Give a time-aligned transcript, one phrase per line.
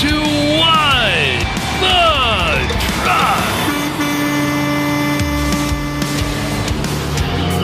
[0.00, 1.40] to What
[1.80, 1.96] the
[3.00, 3.44] Truck.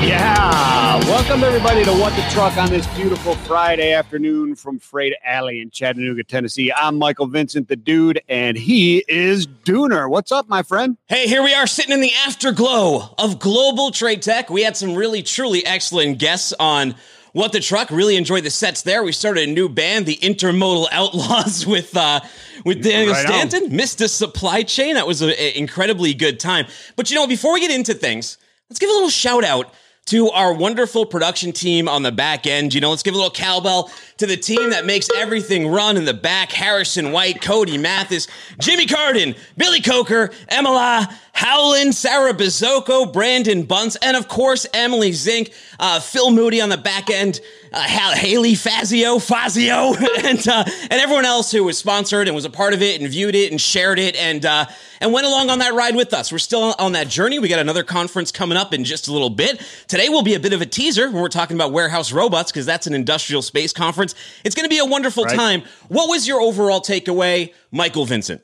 [0.02, 5.60] Yeah, welcome everybody to What the Truck on this beautiful Friday afternoon from Freight Alley
[5.60, 6.72] in Chattanooga, Tennessee.
[6.74, 10.08] I'm Michael Vincent, the dude, and he is Dooner.
[10.08, 10.96] What's up, my friend?
[11.08, 14.48] Hey, here we are sitting in the afterglow of global trade tech.
[14.48, 16.94] We had some really, truly excellent guests on
[17.32, 17.90] what the truck.
[17.90, 19.02] Really enjoyed the sets there.
[19.02, 22.20] We started a new band, the Intermodal Outlaws, with uh,
[22.64, 23.48] with Daniel Right on.
[23.48, 23.74] Stanton.
[23.76, 24.94] Missed the supply chain.
[24.94, 26.66] That was an incredibly good time.
[26.96, 28.38] But you know, before we get into things,
[28.70, 29.72] let's give a little shout out
[30.06, 32.74] to our wonderful production team on the back end.
[32.74, 36.04] You know, let's give a little cowbell to the team that makes everything run in
[36.04, 36.50] the back.
[36.50, 38.26] Harrison White, Cody Mathis,
[38.58, 45.52] Jimmy Carden, Billy Coker, Emila Howland, Sarah Bizocco, Brandon Bunce, and of course, Emily Zink,
[45.78, 47.40] uh, Phil Moody on the back end,
[47.72, 47.80] uh,
[48.14, 52.74] Haley Fazio, Fazio, and, uh, and everyone else who was sponsored and was a part
[52.74, 54.66] of it and viewed it and shared it and, uh,
[55.00, 56.30] and went along on that ride with us.
[56.30, 57.38] We're still on that journey.
[57.38, 59.60] We got another conference coming up in just a little bit.
[59.88, 62.66] Today will be a bit of a teaser when we're talking about warehouse robots because
[62.66, 64.14] that's an industrial space conference.
[64.44, 65.36] It's going to be a wonderful Right.
[65.36, 65.62] time.
[65.88, 68.42] What was your overall takeaway, Michael Vincent?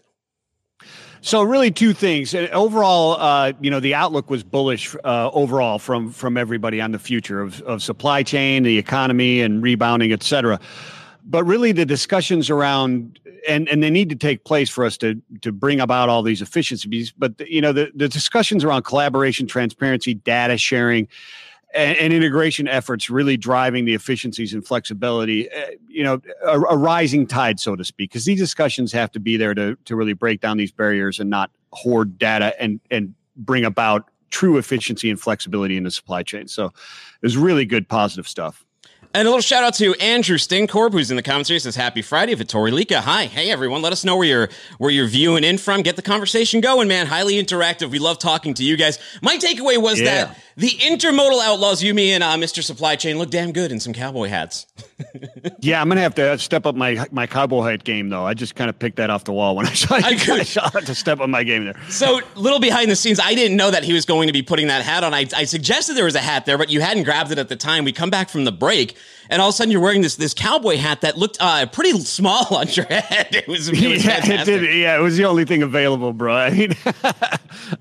[1.28, 2.34] So, really, two things.
[2.34, 6.98] Overall, uh, you know, the outlook was bullish uh, overall from from everybody on the
[6.98, 10.58] future of, of supply chain, the economy, and rebounding, et cetera.
[11.26, 15.20] But really, the discussions around and and they need to take place for us to
[15.42, 17.12] to bring about all these efficiencies.
[17.12, 21.08] But you know, the the discussions around collaboration, transparency, data sharing.
[21.74, 26.76] And, and integration efforts really driving the efficiencies and flexibility, uh, you know, a, a
[26.78, 30.14] rising tide, so to speak, because these discussions have to be there to to really
[30.14, 35.20] break down these barriers and not hoard data and and bring about true efficiency and
[35.20, 36.48] flexibility in the supply chain.
[36.48, 36.72] So, it
[37.22, 38.64] was really good, positive stuff.
[39.14, 42.34] And a little shout out to Andrew Stinkorb, who's in the commentary, says Happy Friday.
[42.34, 43.24] Vittori Lika, hi.
[43.24, 45.80] Hey everyone, let us know where you're where you're viewing in from.
[45.80, 47.06] Get the conversation going, man.
[47.06, 47.90] Highly interactive.
[47.90, 48.98] We love talking to you guys.
[49.22, 50.26] My takeaway was Yeah.
[50.26, 52.62] that the intermodal outlaws, you, me, and uh, Mr.
[52.62, 54.66] Supply Chain look damn good in some cowboy hats.
[55.60, 58.24] Yeah, I'm gonna have to step up my my cowboy hat game though.
[58.24, 60.38] I just kind of picked that off the wall when I saw I you could-
[60.38, 61.74] guys I had to step up my game there.
[61.88, 64.66] So, little behind the scenes, I didn't know that he was going to be putting
[64.68, 65.14] that hat on.
[65.14, 67.56] I, I suggested there was a hat there, but you hadn't grabbed it at the
[67.56, 67.84] time.
[67.84, 68.96] We come back from the break,
[69.30, 71.98] and all of a sudden you're wearing this this cowboy hat that looked uh, pretty
[72.00, 73.28] small on your head.
[73.34, 74.60] It was, it was yeah, it fantastic.
[74.60, 74.74] did.
[74.78, 76.34] Yeah, it was the only thing available, bro.
[76.34, 76.72] I mean,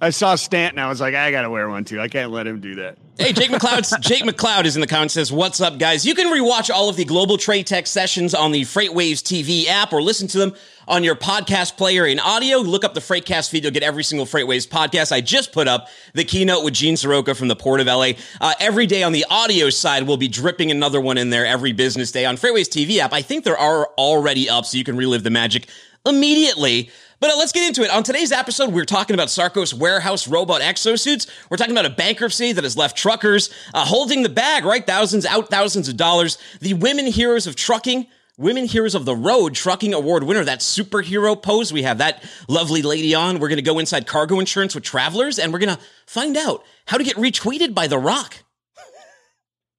[0.01, 0.79] I saw Stanton.
[0.79, 1.99] I was like, I gotta wear one too.
[2.01, 2.97] I can't let him do that.
[3.17, 4.00] Hey, Jake McLeod.
[4.01, 5.16] Jake McLeod is in the comments.
[5.16, 6.05] Says, "What's up, guys?
[6.05, 9.94] You can rewatch all of the Global Trade Tech sessions on the FreightWaves TV app,
[9.94, 10.53] or listen to them
[10.88, 12.59] on your podcast player in audio.
[12.59, 15.11] Look up the FreightCast feed; you'll get every single FreightWaves podcast.
[15.11, 18.11] I just put up the keynote with Gene Seroka from the Port of LA.
[18.39, 21.72] Uh, every day on the audio side, we'll be dripping another one in there every
[21.72, 23.13] business day on FreightWaves TV app.
[23.13, 25.67] I think there are already up, so you can relive the magic
[26.06, 26.89] immediately.
[27.19, 27.89] But uh, let's get into it.
[27.89, 31.28] On today's episode, we're talking about Sarcos warehouse robot exosuits.
[31.50, 34.85] We're talking about a bankruptcy that has left truckers uh, holding the bag, right?
[34.85, 36.38] Thousands out, thousands of dollars.
[36.61, 38.07] The women heroes of trucking.
[38.39, 41.73] Women Heroes of the Road Trucking Award winner, that superhero pose.
[41.73, 43.39] We have that lovely lady on.
[43.39, 46.63] We're going to go inside cargo insurance with travelers and we're going to find out
[46.85, 48.44] how to get retweeted by The Rock.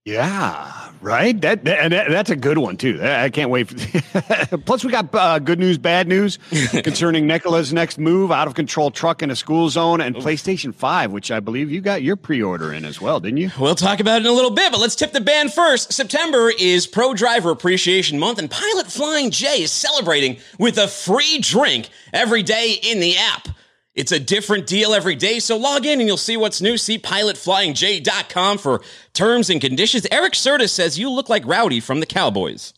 [0.08, 1.38] Yeah, right.
[1.42, 2.98] That, that and that, that's a good one too.
[3.02, 3.68] I can't wait.
[3.68, 6.38] For, plus, we got uh, good news, bad news
[6.70, 11.12] concerning Nikola's next move, out of control truck in a school zone, and PlayStation Five,
[11.12, 13.50] which I believe you got your pre-order in as well, didn't you?
[13.60, 15.92] We'll talk about it in a little bit, but let's tip the band first.
[15.92, 21.38] September is Pro Driver Appreciation Month, and Pilot Flying J is celebrating with a free
[21.38, 23.48] drink every day in the app.
[23.98, 26.78] It's a different deal every day, so log in and you'll see what's new.
[26.78, 28.80] See pilotflyingj.com for
[29.12, 30.06] terms and conditions.
[30.12, 32.74] Eric Serta says you look like Rowdy from the Cowboys.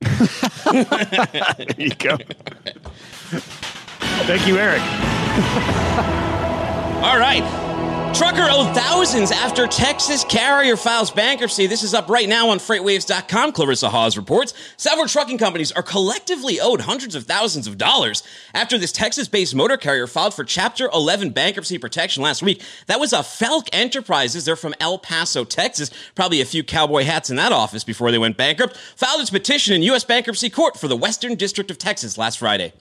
[0.00, 2.16] There you go.
[4.24, 4.80] Thank you, Eric.
[7.04, 7.67] All right.
[8.14, 11.66] Trucker owed thousands after Texas carrier files bankruptcy.
[11.66, 13.52] This is up right now on freightwaves.com.
[13.52, 18.22] Clarissa Hawes reports several trucking companies are collectively owed hundreds of thousands of dollars
[18.54, 22.62] after this Texas based motor carrier filed for Chapter 11 bankruptcy protection last week.
[22.86, 24.44] That was a Falk Enterprises.
[24.46, 25.90] They're from El Paso, Texas.
[26.14, 28.76] Probably a few cowboy hats in that office before they went bankrupt.
[28.96, 30.04] Filed its petition in U.S.
[30.04, 32.72] bankruptcy court for the Western District of Texas last Friday.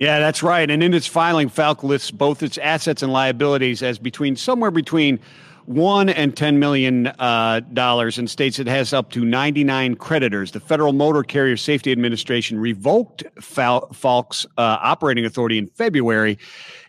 [0.00, 0.68] Yeah, that's right.
[0.68, 5.20] And in its filing, Falk lists both its assets and liabilities as between somewhere between
[5.66, 10.50] one and $10 million uh, and states it has up to 99 creditors.
[10.50, 16.38] The Federal Motor Carrier Safety Administration revoked Fal- Falk's uh, operating authority in February.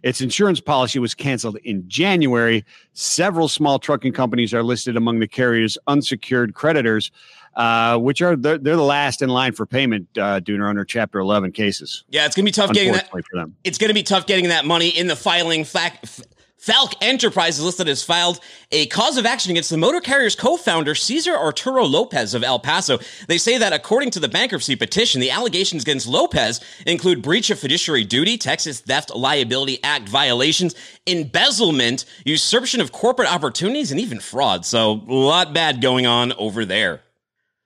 [0.03, 2.65] Its insurance policy was canceled in January.
[2.93, 7.11] Several small trucking companies are listed among the carrier's unsecured creditors.
[7.55, 11.19] Uh, which are they're, they're, the last in line for payment, uh, Dooner, under Chapter
[11.19, 12.03] 11 cases.
[12.09, 13.09] Yeah, it's gonna be tough getting that.
[13.09, 13.55] For them.
[13.63, 15.63] It's gonna be tough getting that money in the filing.
[15.63, 16.25] Fact,
[16.65, 18.39] Falk Enterprises listed as filed
[18.71, 22.97] a cause of action against the motor carrier's co-founder Cesar Arturo Lopez of El Paso.
[23.27, 27.59] They say that according to the bankruptcy petition, the allegations against Lopez include breach of
[27.59, 30.73] fiduciary duty, Texas Theft Liability Act violations,
[31.05, 34.65] embezzlement, usurpation of corporate opportunities, and even fraud.
[34.65, 37.01] So a lot bad going on over there.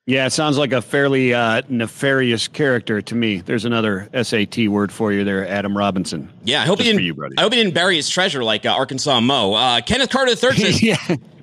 [0.10, 3.42] Yeah, it sounds like a fairly uh, nefarious character to me.
[3.42, 6.32] There's another SAT word for you there, Adam Robinson.
[6.44, 7.06] Yeah, I hope Just he didn't.
[7.06, 9.54] You, I hope he didn't bury his treasure like uh, Arkansas Mo.
[9.54, 10.82] Uh, Kenneth Carter III says.
[10.82, 10.96] yeah.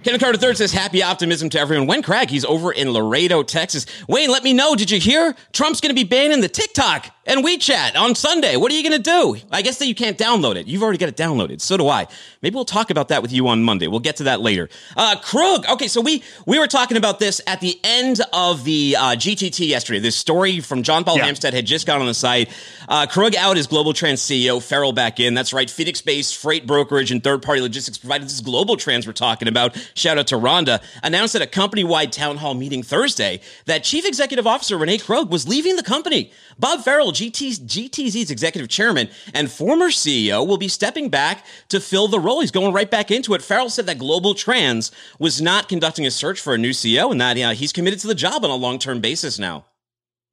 [0.03, 1.87] Kenneth Carter III says happy optimism to everyone.
[1.87, 3.87] When Craig, he's over in Laredo, Texas.
[4.09, 4.75] Wayne, let me know.
[4.75, 8.57] Did you hear Trump's going to be banning the TikTok and WeChat on Sunday?
[8.57, 9.37] What are you going to do?
[9.51, 10.67] I guess that you can't download it.
[10.67, 11.61] You've already got it downloaded.
[11.61, 12.07] So do I.
[12.43, 13.89] Maybe we'll talk about that with you on Monday.
[13.89, 14.69] We'll get to that later.
[14.97, 15.67] Uh, Krug.
[15.67, 19.69] Okay, so we we were talking about this at the end of the uh, GTT
[19.69, 19.99] yesterday.
[19.99, 21.25] This story from John Paul yeah.
[21.25, 22.51] Hampstead had just gone on the site.
[22.89, 24.63] Uh, Krug out as GlobalTranz CEO.
[24.63, 25.35] Farrell back in.
[25.35, 25.69] That's right.
[25.69, 28.25] Phoenix-based freight brokerage and third-party logistics provider.
[28.25, 29.77] this is GlobalTranz we're talking about.
[29.95, 34.07] Shout out to Rhonda announced at a company wide town hall meeting Thursday that Chief
[34.07, 36.31] Executive Officer Renee Krug was leaving the company.
[36.59, 42.09] Bob Farrell, GT's, GTZ's executive chairman and former CEO, will be stepping back to fill
[42.09, 42.41] the role.
[42.41, 43.43] He's going right back into it.
[43.43, 47.37] Farrell said that GlobalTranz was not conducting a search for a new CEO and that
[47.57, 49.65] he's committed to the job on a long term basis now.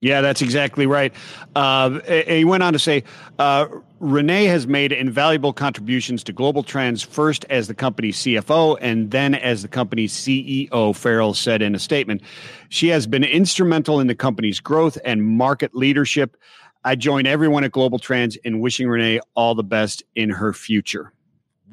[0.04, 1.14] Yeah, that's exactly right.
[1.56, 3.06] Uh, he went on to say
[3.40, 3.68] uh,
[4.02, 9.62] Renee has made invaluable contributions to GlobalTranz, first as the company's CFO and then as
[9.62, 12.22] the company's CEO, Farrell said in a statement.
[12.68, 16.36] She has been instrumental in the company's growth and market leadership.
[16.84, 21.13] I join everyone at GlobalTranz in wishing Renee all the best in her future.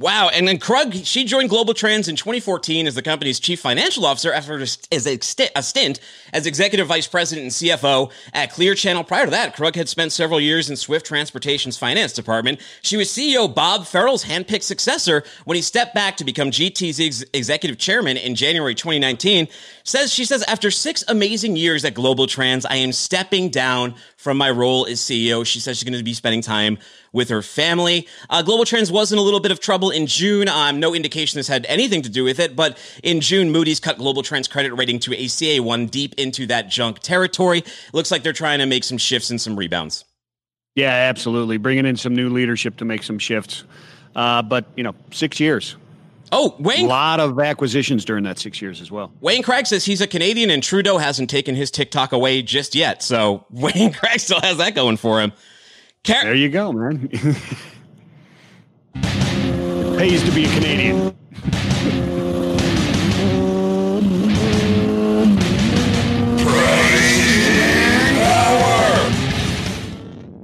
[0.00, 0.31] Wow.
[0.32, 4.56] And then Krug, she joined GlobalTranz in 2014 as the company's chief financial officer after
[4.56, 6.00] a stint
[6.32, 9.05] as executive vice president and CFO at Clear Channel.
[9.05, 12.62] Prior to that, Krug had spent several years in Swift Transportation's finance department.
[12.81, 17.25] She was CEO Bob Farrell's handpicked successor when he stepped back to become GT's ex-
[17.35, 19.49] executive chairman in January 2019.
[19.91, 24.49] Says she says after six amazing years at GlobalTranz, I am stepping down from my
[24.49, 25.45] role as CEO.
[25.45, 26.79] She says she's going to be spending time
[27.13, 28.07] with her family.
[28.29, 30.49] Uh, GlobalTranz was in a little bit of trouble in June.
[30.49, 33.99] Um, no indication this had anything to do with it, but in June, Moody's cut
[33.99, 37.65] GlobalTranz credit rating to a CA1 deep into that junk territory.
[37.93, 40.05] Looks like they're trying to make some shifts and some rebounds.
[40.77, 41.57] Yeah, absolutely.
[41.57, 43.65] Bringing in some new leadership to make some shifts.
[44.15, 45.75] Uh, but, you know, six years.
[46.32, 46.85] Oh, Wayne.
[46.87, 49.12] A lot of acquisitions during that six years as well.
[49.21, 53.03] Wayne Craig says he's a Canadian and Trudeau hasn't taken his TikTok away just yet.
[53.03, 55.32] So Wayne Craig still has that going for him.
[56.05, 57.09] Car- there you go, man.
[58.94, 61.17] it pays to be a Canadian.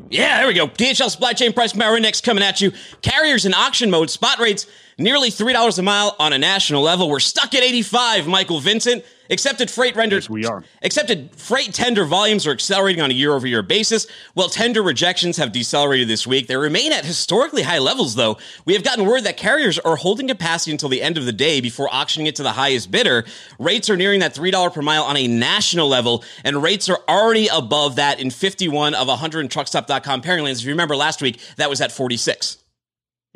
[0.08, 0.68] Yeah, there we go.
[0.68, 2.72] DHL supply chain price power index coming at you.
[3.02, 4.08] Carriers in auction mode.
[4.08, 4.66] Spot rates
[4.98, 7.08] nearly $3 a mile on a national level.
[7.08, 9.04] We're stuck at 85, Michael Vincent.
[9.28, 10.22] Accepted freight rendered.
[10.22, 10.62] Yes, we are.
[10.82, 14.06] Accepted freight tender volumes are accelerating on a year over year basis.
[14.34, 18.38] While tender rejections have decelerated this week, they remain at historically high levels, though.
[18.66, 21.60] We have gotten word that carriers are holding capacity until the end of the day
[21.60, 23.24] before auctioning it to the highest bidder.
[23.58, 27.48] Rates are nearing that $3 per mile on a national level, and rates are already
[27.48, 30.60] above that in 51 of 100 truckstop.com pairing lanes.
[30.60, 32.58] If you remember last week, that was at 46.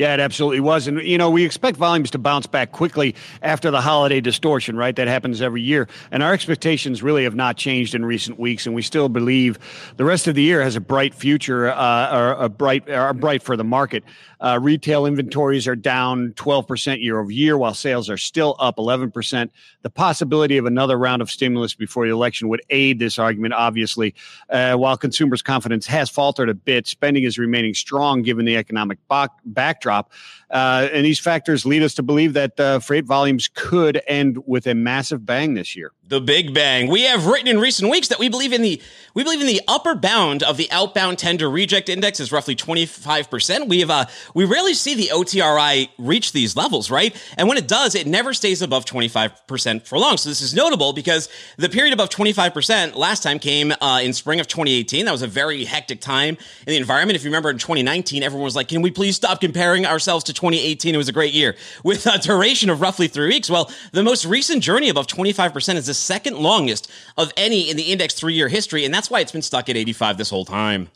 [0.01, 0.87] Yeah, it absolutely was.
[0.87, 4.97] And, you know, we expect volumes to bounce back quickly after the holiday distortion, right?
[4.97, 5.89] That happens every year.
[6.11, 8.65] And our expectations really have not changed in recent weeks.
[8.65, 9.59] And we still believe
[9.99, 13.43] the rest of the year has a bright future, uh, or a bright, or bright
[13.43, 14.03] for the market.
[14.41, 19.51] Uh, retail inventories are down 12% year over year, while sales are still up 11%.
[19.83, 24.15] The possibility of another round of stimulus before the election would aid this argument, obviously.
[24.49, 28.99] Uh, while consumers' confidence has faltered a bit, spending is remaining strong given the economic
[29.45, 30.13] backdrop.
[30.51, 34.67] Uh, and these factors lead us to believe that uh, freight volumes could end with
[34.67, 35.93] a massive bang this year.
[36.11, 36.91] The Big Bang.
[36.91, 38.83] We have written in recent weeks that we believe in the
[39.15, 43.69] we believe in the upper bound of the outbound tender reject index is roughly 25%.
[43.69, 47.15] We have uh we rarely see the OTRI reach these levels, right?
[47.37, 50.17] And when it does, it never stays above 25% for long.
[50.17, 51.29] So this is notable because
[51.59, 55.05] the period above 25% last time came uh, in spring of 2018.
[55.05, 57.15] That was a very hectic time in the environment.
[57.15, 60.33] If you remember in 2019, everyone was like, "Can we please stop comparing ourselves to
[60.41, 60.95] 2018?
[60.95, 63.51] It was a great year." With a duration of roughly 3 weeks.
[63.51, 67.93] Well, the most recent journey above 25% is the second longest of any in the
[67.93, 70.89] index three year history, and that's why it's been stuck at 85 this whole time.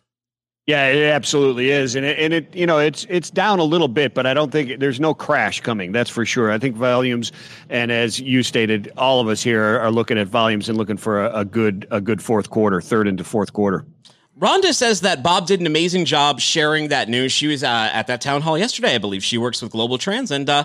[0.66, 3.88] Yeah, it absolutely is, and it, and it you know it's it's down a little
[3.88, 5.92] bit, but I don't think there's no crash coming.
[5.92, 6.50] That's for sure.
[6.50, 7.32] I think volumes,
[7.68, 10.96] and as you stated, all of us here are, are looking at volumes and looking
[10.96, 13.84] for a, a, good a good fourth quarter, third into fourth quarter.
[14.38, 17.30] Rhonda says that Bob did an amazing job sharing that news.
[17.30, 19.22] She was uh, at that town hall yesterday, I believe.
[19.22, 20.64] She works with GlobalTranz, and uh,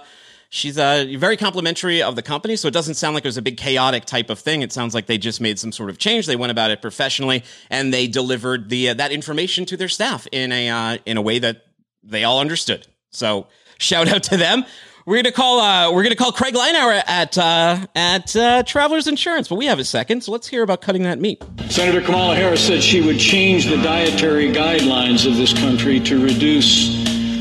[0.50, 2.56] she's uh, very complimentary of the company.
[2.56, 4.64] So it doesn't sound like it was a big chaotic type of thing.
[4.64, 6.26] It sounds like they just made some sort of change.
[6.26, 10.28] They went about it professionally and they delivered the uh, that information to their staff
[10.32, 11.66] in a uh, in a way that
[12.04, 12.88] they all understood.
[13.12, 13.48] So
[13.78, 14.66] shout out to them.
[15.10, 19.48] We're gonna call uh, we're gonna call Craig Leinauer at uh, at uh, Travelers Insurance,
[19.48, 21.44] but we have a second, so let's hear about cutting that meat.
[21.68, 26.90] Senator Kamala Harris said she would change the dietary guidelines of this country to reduce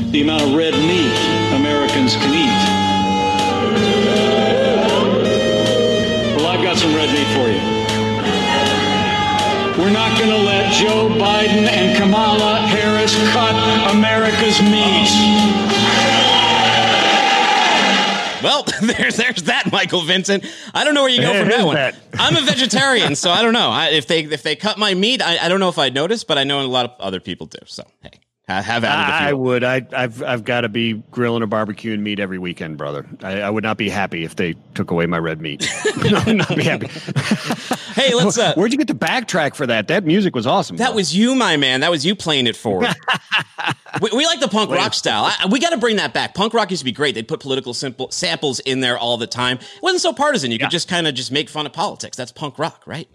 [0.09, 1.13] the amount of red meat
[1.53, 2.59] Americans can eat.
[6.37, 7.61] Well, I've got some red meat for you.
[9.77, 13.53] We're not going to let Joe Biden and Kamala Harris cut
[13.95, 16.18] America's meat.
[18.43, 20.45] Well, there's there's that, Michael Vincent.
[20.73, 21.75] I don't know where you go from that one.
[21.75, 21.95] That.
[22.13, 23.69] I'm a vegetarian, so I don't know.
[23.69, 26.23] I, if they if they cut my meat, I, I don't know if I'd notice,
[26.23, 27.59] but I know a lot of other people do.
[27.65, 28.19] So hey.
[28.49, 29.27] Have at it.
[29.27, 29.63] I would.
[29.63, 33.05] I, have I've got to be grilling or barbecuing meat every weekend, brother.
[33.21, 35.69] I, I, would not be happy if they took away my red meat.
[35.85, 36.87] I would not be happy.
[37.93, 38.39] hey, let's.
[38.39, 39.87] Uh, Where'd you get the backtrack for that?
[39.87, 40.77] That music was awesome.
[40.77, 40.95] That bro.
[40.95, 41.81] was you, my man.
[41.81, 42.89] That was you playing it forward.
[44.01, 45.25] we, we, like the punk rock style.
[45.25, 46.33] I, we got to bring that back.
[46.33, 47.13] Punk rock used to be great.
[47.13, 49.57] They'd put political simple, samples in there all the time.
[49.57, 50.49] It wasn't so partisan.
[50.49, 50.65] You yeah.
[50.65, 52.17] could just kind of just make fun of politics.
[52.17, 53.07] That's punk rock, right?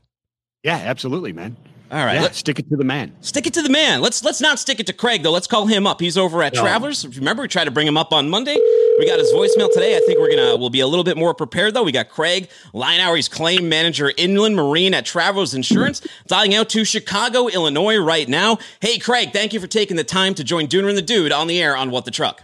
[0.62, 1.56] Yeah, absolutely, man.
[1.90, 3.14] All right, yeah, let's stick it to the man.
[3.20, 4.00] Stick it to the man.
[4.00, 5.30] Let's let's not stick it to Craig though.
[5.30, 6.00] Let's call him up.
[6.00, 6.62] He's over at no.
[6.62, 7.06] Travelers.
[7.18, 8.56] Remember, we tried to bring him up on Monday.
[8.98, 9.96] We got his voicemail today.
[9.96, 11.82] I think we're gonna we'll be a little bit more prepared though.
[11.82, 16.84] We got Craig Leinauer, he's claim manager inland marine at Travelers Insurance, dialing out to
[16.84, 18.58] Chicago, Illinois right now.
[18.80, 21.48] Hey, Craig, thank you for taking the time to join Dooner and the Dude on
[21.48, 22.42] the air on What the Truck.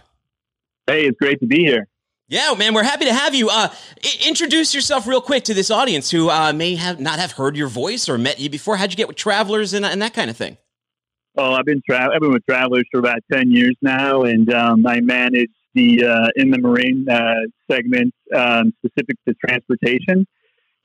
[0.87, 1.87] Hey, it's great to be here.
[2.31, 3.49] Yeah, man, we're happy to have you.
[3.49, 3.67] Uh,
[4.05, 7.57] I- introduce yourself real quick to this audience who uh, may have not have heard
[7.57, 8.77] your voice or met you before.
[8.77, 10.55] How'd you get with travelers and, and that kind of thing?
[11.37, 14.87] Oh, I've been tra- I've been with travelers for about ten years now, and um,
[14.87, 17.33] I manage the uh, inland marine uh,
[17.69, 20.25] segment um, specific to transportation,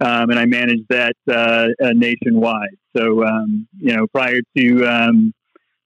[0.00, 2.76] um, and I manage that uh, uh, nationwide.
[2.96, 5.32] So, um, you know, prior to um,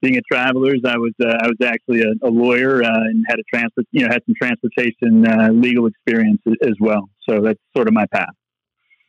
[0.00, 3.38] being a travelers, I was uh, I was actually a, a lawyer uh, and had
[3.38, 7.08] a transport you know had some transportation uh, legal experience as well.
[7.28, 8.34] So that's sort of my path.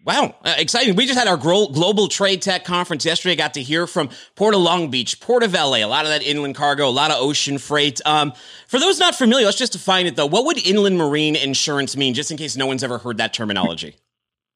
[0.04, 0.96] Wow, uh, exciting!
[0.96, 3.34] We just had our global trade tech conference yesterday.
[3.34, 6.10] I Got to hear from Port of Long Beach, Port of LA, a lot of
[6.12, 8.02] that inland cargo, a lot of ocean freight.
[8.04, 8.34] Um,
[8.68, 10.26] for those not familiar, let's just define it though.
[10.26, 13.96] What would inland marine insurance mean, just in case no one's ever heard that terminology?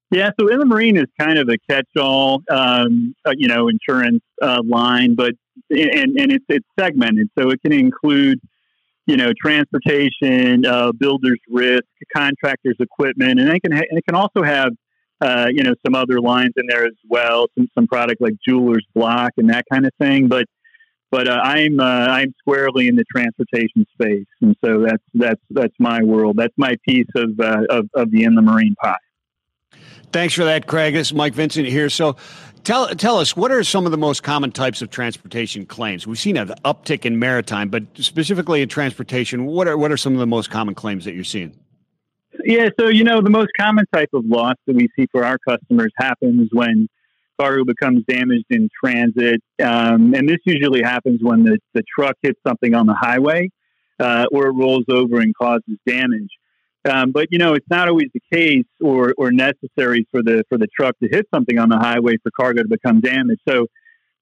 [0.09, 4.61] Yeah, so inland marine is kind of a catch-all, um, uh, you know, insurance uh,
[4.65, 5.33] line, but
[5.69, 8.39] and, and it's it's segmented, so it can include,
[9.05, 11.83] you know, transportation, uh, builders risk,
[12.15, 14.71] contractors equipment, and it can ha- and it can also have,
[15.21, 18.85] uh, you know, some other lines in there as well, some some product like jewelers
[18.93, 20.27] block and that kind of thing.
[20.27, 20.45] But
[21.11, 25.75] but uh, I'm uh, I'm squarely in the transportation space, and so that's that's that's
[25.79, 26.35] my world.
[26.37, 28.97] That's my piece of of, of the inland marine pie.
[30.11, 30.93] Thanks for that, Craig.
[30.93, 31.89] This is Mike Vincent here.
[31.89, 32.15] So,
[32.65, 36.05] tell tell us what are some of the most common types of transportation claims?
[36.05, 40.13] We've seen an uptick in maritime, but specifically in transportation, what are what are some
[40.13, 41.55] of the most common claims that you're seeing?
[42.43, 45.37] Yeah, so you know the most common type of loss that we see for our
[45.47, 46.89] customers happens when
[47.39, 52.39] cargo becomes damaged in transit, um, and this usually happens when the, the truck hits
[52.45, 53.49] something on the highway
[53.99, 56.29] uh, or it rolls over and causes damage.
[56.85, 60.57] Um, but you know, it's not always the case or, or necessary for the for
[60.57, 63.41] the truck to hit something on the highway for cargo to become damaged.
[63.47, 63.67] So,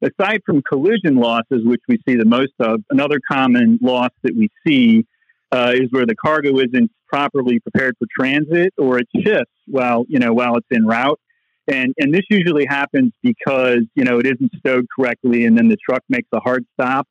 [0.01, 4.49] aside from collision losses, which we see the most of, another common loss that we
[4.65, 5.05] see
[5.51, 10.19] uh, is where the cargo isn't properly prepared for transit or it shifts while you
[10.19, 11.19] know while it's en route.
[11.67, 15.77] And and this usually happens because you know it isn't stowed correctly, and then the
[15.77, 17.07] truck makes a hard stop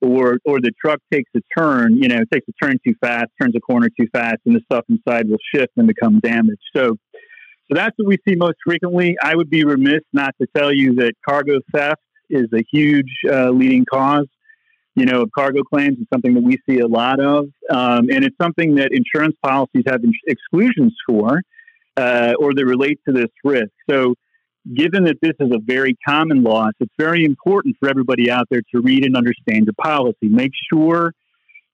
[0.00, 3.26] or or the truck takes a turn, you know, it takes a turn too fast,
[3.40, 6.62] turns a corner too fast, and the stuff inside will shift and become damaged.
[6.74, 6.96] So,
[7.68, 9.16] So that's what we see most frequently.
[9.22, 12.00] I would be remiss not to tell you that cargo theft
[12.30, 14.26] is a huge uh, leading cause.
[14.94, 18.24] You know, of cargo claims is something that we see a lot of, um, and
[18.24, 21.42] it's something that insurance policies have exclusions for,
[21.98, 23.72] uh, or that relate to this risk.
[23.90, 24.14] So,
[24.74, 28.62] given that this is a very common loss, it's very important for everybody out there
[28.74, 30.28] to read and understand your policy.
[30.28, 31.12] Make sure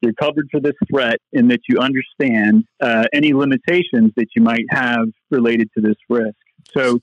[0.01, 4.67] you're covered for this threat and that you understand uh, any limitations that you might
[4.71, 6.37] have related to this risk.
[6.77, 6.99] So,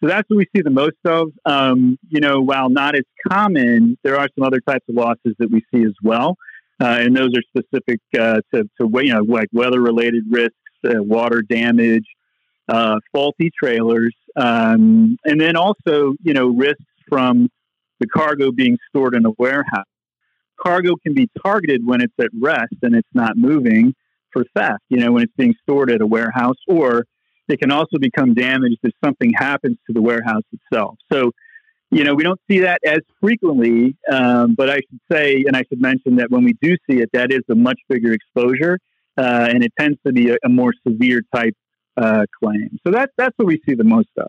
[0.00, 1.28] so that's what we see the most of.
[1.46, 5.50] Um, you know, while not as common, there are some other types of losses that
[5.50, 6.36] we see as well,
[6.80, 11.40] uh, and those are specific uh, to, to you know like weather-related risks, uh, water
[11.40, 12.04] damage,
[12.68, 17.48] uh, faulty trailers, um, and then also you know risks from
[18.00, 19.84] the cargo being stored in a warehouse
[20.62, 23.94] cargo can be targeted when it's at rest and it's not moving
[24.32, 27.04] for theft, you know, when it's being stored at a warehouse, or
[27.48, 30.96] it can also become damaged if something happens to the warehouse itself.
[31.12, 31.32] So,
[31.90, 35.64] you know, we don't see that as frequently, um, but I should say, and I
[35.68, 38.78] should mention that when we do see it, that is a much bigger exposure,
[39.18, 41.54] uh, and it tends to be a, a more severe type
[41.96, 42.78] uh, claim.
[42.86, 44.28] So that's that's what we see the most of.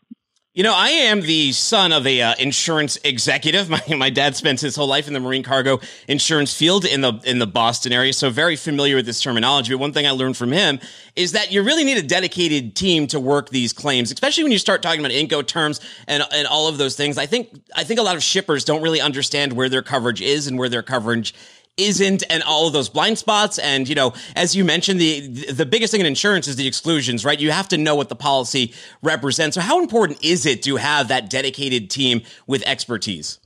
[0.55, 3.69] You know, I am the son of a uh, insurance executive.
[3.71, 7.19] My my dad spent his whole life in the marine cargo insurance field in the
[7.25, 9.73] in the Boston area, so very familiar with this terminology.
[9.73, 10.79] But one thing I learned from him
[11.15, 14.59] is that you really need a dedicated team to work these claims, especially when you
[14.59, 17.17] start talking about Incoterms and and all of those things.
[17.17, 20.45] I think I think a lot of shippers don't really understand where their coverage is
[20.45, 21.33] and where their coverage
[21.77, 25.65] isn't and all of those blind spots and you know as you mentioned the the
[25.65, 27.39] biggest thing in insurance is the exclusions right?
[27.39, 29.55] You have to know what the policy represents.
[29.55, 33.39] So how important is it to have that dedicated team with expertise?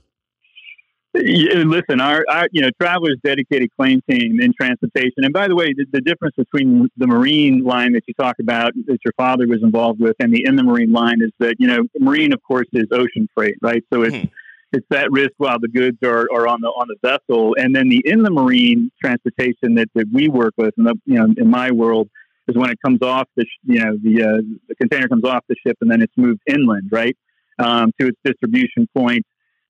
[1.14, 5.72] Listen our, our you know travelers dedicated claim team in transportation and by the way
[5.72, 9.62] the, the, difference between the marine line that you talk about that your father was
[9.62, 12.86] involved with and the inland marine line is that you know marine of course is
[12.92, 13.82] ocean freight right?
[13.90, 14.24] So it's hmm
[14.72, 17.88] it's that risk while the goods are, are on the on the vessel, and then
[17.88, 22.08] the inland marine transportation that, that we work with, and you know, in my world,
[22.48, 25.56] is when it comes off the you know the uh, the container comes off the
[25.66, 27.16] ship and then it's moved inland, right,
[27.58, 29.24] um, to its distribution point.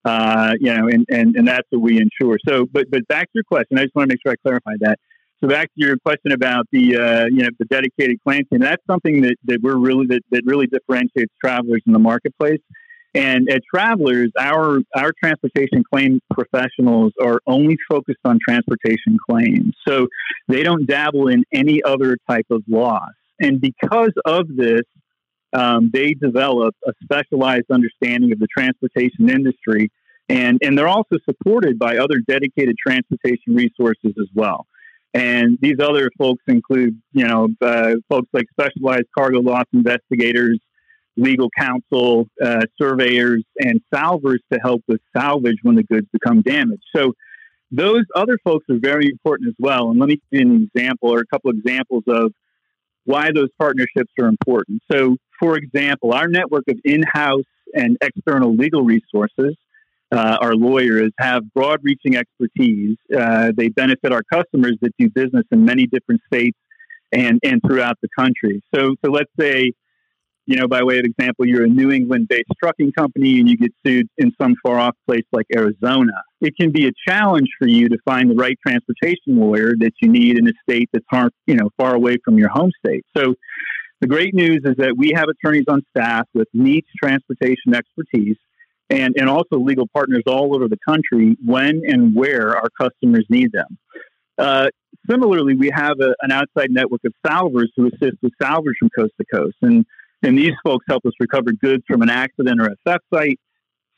[0.05, 2.39] Uh, you know, and, and and that's what we insure.
[2.49, 4.75] So, but but back to your question, I just want to make sure I clarify
[4.81, 4.99] that.
[5.41, 8.85] So back to your question about the uh, you know the dedicated claim team, that's
[8.87, 12.61] something that, that we're really that, that really differentiates travelers in the marketplace.
[13.19, 19.73] And at Travelers, our our transportation claim professionals are only focused on transportation claims.
[19.87, 20.07] So
[20.47, 23.11] they don't dabble in any other type of loss.
[23.41, 24.83] And because of this,
[25.53, 29.91] um, they develop a specialized understanding of the transportation industry.
[30.29, 34.67] And, and they're also supported by other dedicated transportation resources as well.
[35.15, 40.61] And these other folks include, you know, uh, folks like specialized cargo loss investigators,
[41.19, 46.85] legal counsel, uh, surveyors, and salvers to help with salvage when the goods become damaged.
[46.95, 47.13] So
[47.71, 49.91] those other folks are very important as well.
[49.91, 52.33] And let me give you an example or a couple examples of
[53.05, 54.81] why those partnerships are important.
[54.91, 59.57] So, for example, our network of in-house and external legal resources,
[60.11, 62.97] uh, our lawyers have broad-reaching expertise.
[63.15, 66.57] Uh, they benefit our customers that do business in many different states
[67.13, 68.63] and and throughout the country.
[68.75, 69.73] So, so let's say
[70.49, 73.59] you know, by way of example, you're a New England based trucking company and you
[73.59, 76.15] get sued in some far off place like Arizona.
[76.41, 80.09] It can be a challenge for you to find the right transportation lawyer that you
[80.09, 83.05] need in a state that's far, you know, far away from your home state.
[83.15, 83.35] So
[84.01, 88.39] the great news is that we have attorneys on staff with niche transportation expertise
[88.89, 93.53] and, and also legal partners all over the country when and where our customers need
[93.53, 93.77] them.
[94.39, 94.69] Uh,
[95.11, 99.13] similarly, we have a, an outside network of salvers who assist with salvers from coast
[99.21, 99.57] to coast.
[99.61, 99.85] And
[100.23, 103.39] and these folks help us recover goods from an accident or a theft site.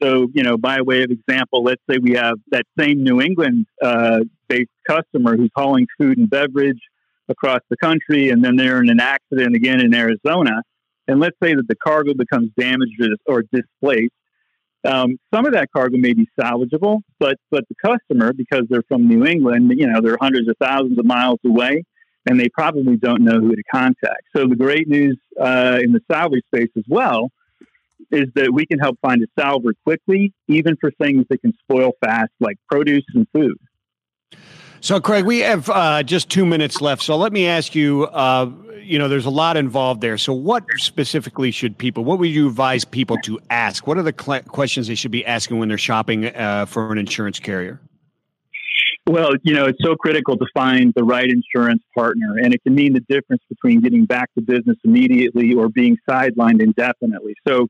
[0.02, 3.66] So, you know, by way of example, let's say we have that same New England
[3.82, 6.80] uh, based customer who's hauling food and beverage
[7.28, 10.62] across the country, and then they're in an accident again in Arizona.
[11.06, 14.12] And let's say that the cargo becomes damaged or displaced.
[14.84, 19.06] Um, some of that cargo may be salvageable, but but the customer, because they're from
[19.06, 21.84] New England, you know, they're hundreds of thousands of miles away
[22.26, 24.22] and they probably don't know who to contact.
[24.36, 27.30] So the great news uh, in the salvage space as well
[28.10, 31.92] is that we can help find a salver quickly, even for things that can spoil
[32.04, 33.58] fast, like produce and food.
[34.82, 37.02] So, Craig, we have uh, just two minutes left.
[37.02, 38.04] So, let me ask you.
[38.04, 38.50] Uh,
[38.82, 40.18] you know, there's a lot involved there.
[40.18, 42.02] So, what specifically should people?
[42.04, 43.86] What would you advise people to ask?
[43.86, 46.98] What are the cl- questions they should be asking when they're shopping uh, for an
[46.98, 47.80] insurance carrier?
[49.10, 52.76] Well, you know, it's so critical to find the right insurance partner, and it can
[52.76, 57.34] mean the difference between getting back to business immediately or being sidelined indefinitely.
[57.44, 57.66] So,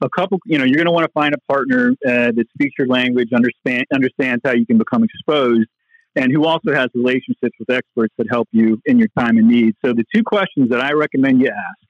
[0.00, 2.74] a couple, you know, you're going to want to find a partner uh, that speaks
[2.78, 5.66] your language, understand understands how you can become exposed,
[6.14, 9.74] and who also has relationships with experts that help you in your time of need.
[9.84, 11.88] So, the two questions that I recommend you ask.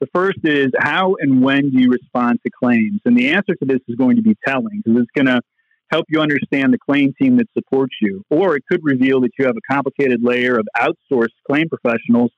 [0.00, 3.02] The first is how and when do you respond to claims?
[3.04, 5.42] And the answer to this is going to be telling because it's going to
[5.90, 8.22] help you understand the claim team that supports you.
[8.30, 12.30] Or it could reveal that you have a complicated layer of outsourced claim professionals,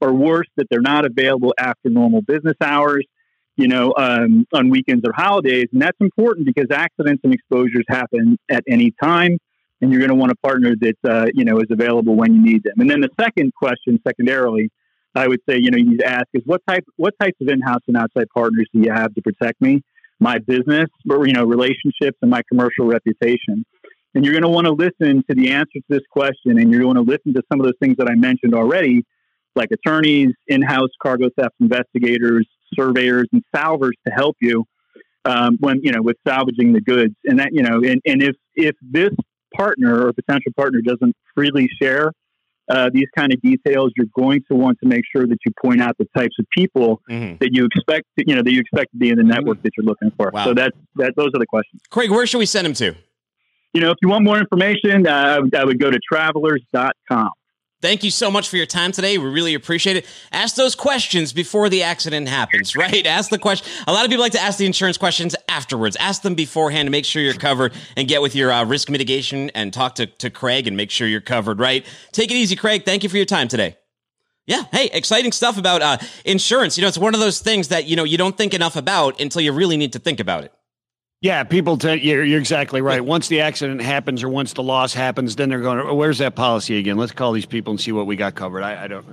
[0.00, 3.06] or worse, that they're not available after normal business hours,
[3.56, 5.66] you know, um, on weekends or holidays.
[5.72, 9.38] And that's important because accidents and exposures happen at any time.
[9.80, 12.42] And you're going to want a partner that, uh, you know, is available when you
[12.42, 12.74] need them.
[12.78, 14.70] And then the second question, secondarily,
[15.14, 17.48] I would say, you know, you need to ask is what type, what types of
[17.48, 19.82] in-house and outside partners do you have to protect me?
[20.20, 23.64] My business, you know, relationships and my commercial reputation.
[24.14, 26.82] And you're going to want to listen to the answer to this question, and you're
[26.82, 29.04] going to listen to some of those things that I mentioned already,
[29.56, 34.64] like attorneys, in-house cargo theft investigators, surveyors, and salvers to help you
[35.24, 37.14] um, when you know with salvaging the goods.
[37.24, 39.10] And that you know, and, and if if this
[39.54, 42.12] partner or potential partner doesn't freely share
[42.68, 45.82] uh, these kind of details, you're going to want to make sure that you point
[45.82, 47.36] out the types of people mm-hmm.
[47.40, 49.72] that you expect, to, you know, that you expect to be in the network that
[49.76, 50.30] you're looking for.
[50.32, 50.44] Wow.
[50.44, 51.14] So that's that.
[51.16, 51.82] Those are the questions.
[51.90, 52.94] Craig, where should we send them to?
[53.72, 57.30] You know, if you want more information, uh, I would go to travelers.com.
[57.84, 59.18] Thank you so much for your time today.
[59.18, 60.06] We really appreciate it.
[60.32, 63.04] Ask those questions before the accident happens, right?
[63.04, 63.70] Ask the question.
[63.86, 65.94] A lot of people like to ask the insurance questions afterwards.
[66.00, 69.50] Ask them beforehand to make sure you're covered and get with your uh, risk mitigation
[69.50, 71.84] and talk to, to Craig and make sure you're covered, right?
[72.12, 72.86] Take it easy, Craig.
[72.86, 73.76] Thank you for your time today.
[74.46, 74.62] Yeah.
[74.72, 76.78] Hey, exciting stuff about uh, insurance.
[76.78, 79.20] You know, it's one of those things that, you know, you don't think enough about
[79.20, 80.54] until you really need to think about it.
[81.24, 81.78] Yeah, people.
[81.78, 83.02] T- you're, you're exactly right.
[83.02, 85.80] Once the accident happens or once the loss happens, then they're going.
[85.80, 86.98] Oh, Where's that policy again?
[86.98, 88.62] Let's call these people and see what we got covered.
[88.62, 89.06] I, I don't.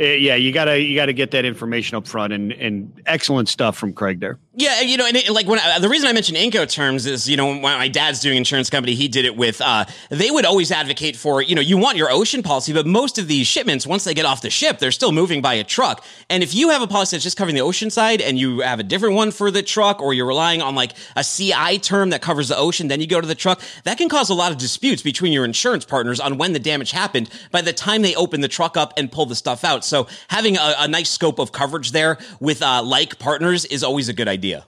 [0.00, 3.76] Uh, yeah, you gotta you gotta get that information up front, and and excellent stuff
[3.76, 4.38] from Craig there.
[4.54, 7.36] Yeah, you know, and it, like when I, the reason I mentioned Incoterms is, you
[7.36, 9.60] know, when my dad's doing insurance company, he did it with.
[9.60, 13.18] Uh, they would always advocate for, you know, you want your ocean policy, but most
[13.18, 16.04] of these shipments, once they get off the ship, they're still moving by a truck.
[16.28, 18.80] And if you have a policy that's just covering the ocean side, and you have
[18.80, 22.22] a different one for the truck, or you're relying on like a CI term that
[22.22, 24.58] covers the ocean, then you go to the truck, that can cause a lot of
[24.58, 28.40] disputes between your insurance partners on when the damage happened by the time they open
[28.40, 29.84] the truck up and pull the stuff out.
[29.84, 34.08] So having a, a nice scope of coverage there with uh, like partners is always
[34.08, 34.66] a good idea.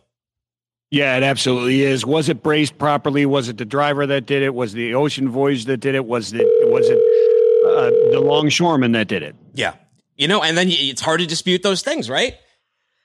[0.90, 2.04] Yeah, it absolutely is.
[2.04, 3.24] Was it braced properly?
[3.24, 4.54] Was it the driver that did it?
[4.54, 6.04] Was the ocean voyage that did it?
[6.04, 6.98] Was it was it
[7.66, 9.36] uh, the longshoreman that did it?
[9.54, 9.74] Yeah,
[10.16, 12.34] you know, and then it's hard to dispute those things, right?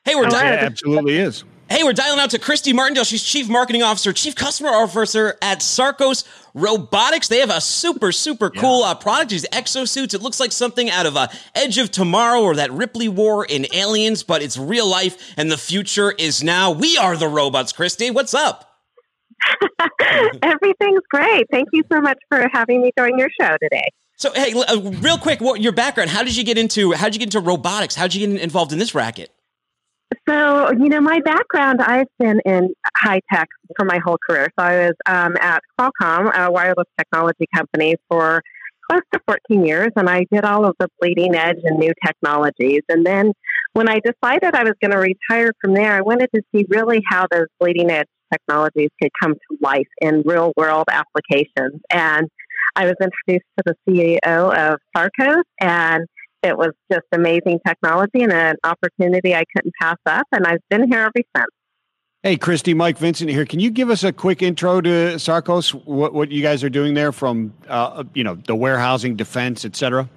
[0.03, 1.43] Hey, we're oh, yeah, absolutely is.
[1.67, 3.05] Hey, we're dialing out to Kristi Martindale.
[3.05, 6.23] She's Chief Marketing Officer, Chief Customer Officer at Sarcos
[6.53, 7.27] Robotics.
[7.27, 9.31] They have a super, super cool uh, product.
[9.31, 10.13] These exosuits.
[10.13, 13.65] It looks like something out of uh, Edge of Tomorrow or that Ripley War in
[13.73, 16.69] Aliens, but it's real life and the future is now.
[16.69, 18.13] We are the robots, Kristi.
[18.13, 18.79] What's up?
[20.43, 21.47] Everything's great.
[21.49, 23.89] Thank you so much for having me join your show today.
[24.17, 26.11] So, hey, uh, real quick, what your background?
[26.11, 26.91] How did you get into?
[26.93, 27.95] How did you get into robotics?
[27.95, 29.34] How did you get involved in this racket?
[30.27, 34.49] So, you know, my background, I've been in high tech for my whole career.
[34.57, 38.41] So I was um, at Qualcomm, a wireless technology company, for
[38.89, 42.81] close to 14 years, and I did all of the bleeding edge and new technologies.
[42.89, 43.33] And then
[43.73, 47.01] when I decided I was going to retire from there, I wanted to see really
[47.09, 51.81] how those bleeding edge technologies could come to life in real world applications.
[51.89, 52.29] And
[52.75, 56.05] I was introduced to the CEO of Sarcos, and
[56.45, 60.27] it was just amazing technology and an opportunity I couldn't pass up.
[60.31, 61.49] And I've been here ever since.
[62.23, 63.45] Hey, Kristi, Mike Vincent here.
[63.45, 65.69] Can you give us a quick intro to Sarcos?
[65.85, 69.75] What what you guys are doing there, from uh, you know the warehousing, defense, et
[69.75, 70.09] cetera?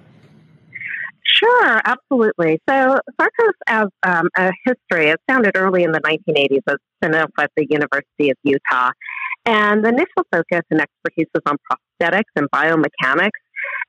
[1.23, 2.59] Sure, absolutely.
[2.67, 7.67] So Sarcos, as um, a history, it founded early in the 1980s as at the
[7.69, 8.89] University of Utah,
[9.45, 13.29] and the initial focus and expertise was on prosthetics and biomechanics.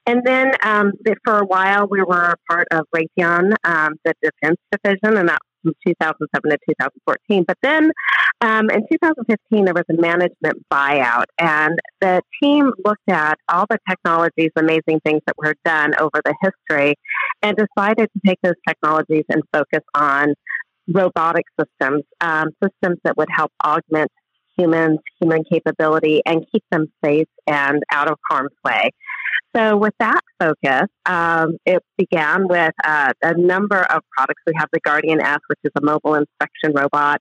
[0.07, 0.93] And then um,
[1.25, 5.75] for a while, we were part of Raytheon, um, the defense division, and that from
[5.87, 7.45] 2007 to 2014.
[7.47, 7.91] But then
[8.41, 13.79] um, in 2015, there was a management buyout, and the team looked at all the
[13.89, 16.95] technologies, amazing things that were done over the history,
[17.43, 20.35] and decided to take those technologies and focus on
[20.89, 24.11] robotic systems, um, systems that would help augment
[24.59, 28.91] humans, human capability, and keep them safe and out of harm's way.
[29.57, 34.43] So, with that focus, um, it began with uh, a number of products.
[34.47, 37.21] We have the Guardian S, which is a mobile inspection robot,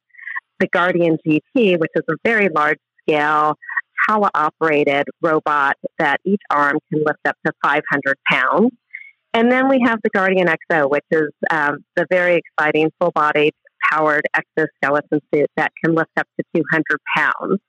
[0.60, 3.56] the Guardian GT, which is a very large scale
[4.08, 8.72] teleoperated robot that each arm can lift up to 500 pounds.
[9.34, 13.54] And then we have the Guardian XO, which is um, the very exciting full bodied
[13.92, 16.84] powered exoskeleton suit that can lift up to 200
[17.16, 17.60] pounds.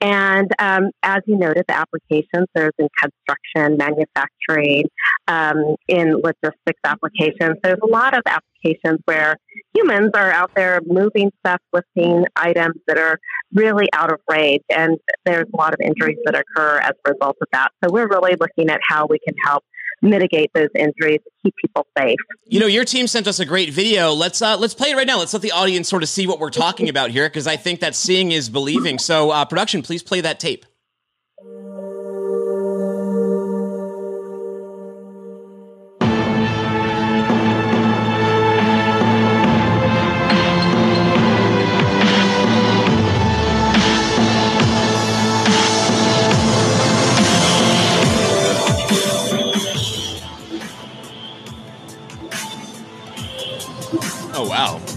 [0.00, 4.84] And um, as you noted, the applications there's in construction, manufacturing,
[5.28, 7.58] um, in logistics applications.
[7.62, 9.36] There's a lot of applications where
[9.74, 13.18] humans are out there moving stuff, lifting items that are
[13.52, 17.36] really out of range, and there's a lot of injuries that occur as a result
[17.40, 17.70] of that.
[17.84, 19.64] So we're really looking at how we can help
[20.02, 22.16] mitigate those injuries, keep people safe.
[22.46, 24.12] You know, your team sent us a great video.
[24.12, 25.18] Let's uh, let's play it right now.
[25.18, 27.80] Let's let the audience sort of see what we're talking about here, because I think
[27.80, 28.98] that seeing is believing.
[28.98, 30.66] So, uh, production, please play that tape.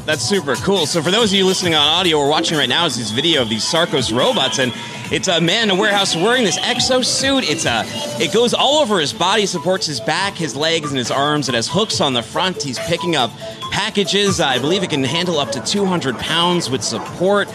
[0.05, 0.85] That's super cool.
[0.85, 3.41] So for those of you listening on audio, we're watching right now is this video
[3.41, 4.73] of these Sarcos robots, and
[5.11, 7.43] it's a man in a warehouse wearing this exosuit.
[7.43, 7.83] It's a,
[8.21, 11.49] it goes all over his body, supports his back, his legs, and his arms.
[11.49, 12.61] It has hooks on the front.
[12.61, 13.31] He's picking up
[13.71, 14.39] packages.
[14.39, 17.47] I believe it can handle up to 200 pounds with support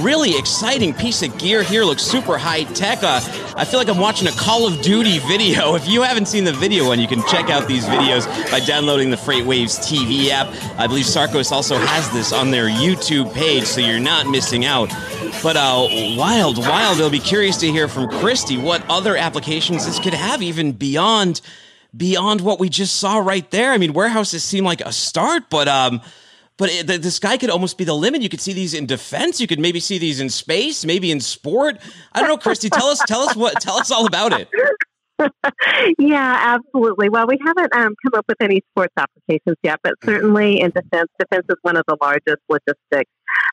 [0.00, 1.84] really exciting piece of gear here.
[1.84, 3.02] Looks super high tech.
[3.02, 3.20] Uh,
[3.56, 5.74] I feel like I'm watching a Call of Duty video.
[5.82, 9.10] If you haven't seen the video one, you can check out these videos by downloading
[9.10, 10.46] the Freight Waves TV app.
[10.78, 14.90] I believe Sarcos also has this on their YouTube page, so you're not missing out.
[15.42, 17.00] But uh, wild, wild.
[17.02, 21.40] I'll be curious to hear from Kristi what other applications this could have, even beyond
[21.96, 23.72] beyond what we just saw right there.
[23.72, 26.00] I mean, warehouses seem like a start, but um,
[26.56, 28.22] but it, the, the sky could almost be the limit.
[28.22, 29.40] You could see these in defense.
[29.40, 31.78] You could maybe see these in space, maybe in sport.
[32.12, 32.70] I don't know, Kristi.
[32.70, 34.48] Tell us, tell us what, tell us all about it.
[35.98, 37.08] yeah, absolutely.
[37.08, 41.08] Well, we haven't um, come up with any sports applications yet, but certainly in defense,
[41.18, 43.10] defense is one of the largest logistics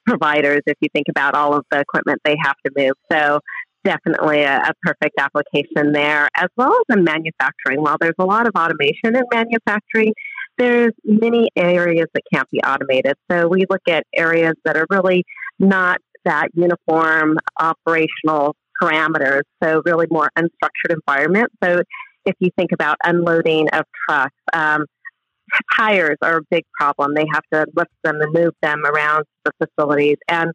[0.09, 2.93] providers if you think about all of the equipment they have to move.
[3.11, 3.39] So
[3.83, 7.81] definitely a, a, perfect application there, as well as in manufacturing.
[7.81, 10.13] While there's a lot of automation in manufacturing,
[10.57, 13.15] there's many areas that can't be automated.
[13.31, 15.23] So we look at areas that are really
[15.59, 19.43] not that uniform operational parameters.
[19.63, 21.49] So really more unstructured environment.
[21.63, 21.81] So
[22.25, 24.85] if you think about unloading of trucks, um,
[25.77, 27.13] tires are a big problem.
[27.13, 30.17] They have to lift them and move them around the facilities.
[30.27, 30.51] And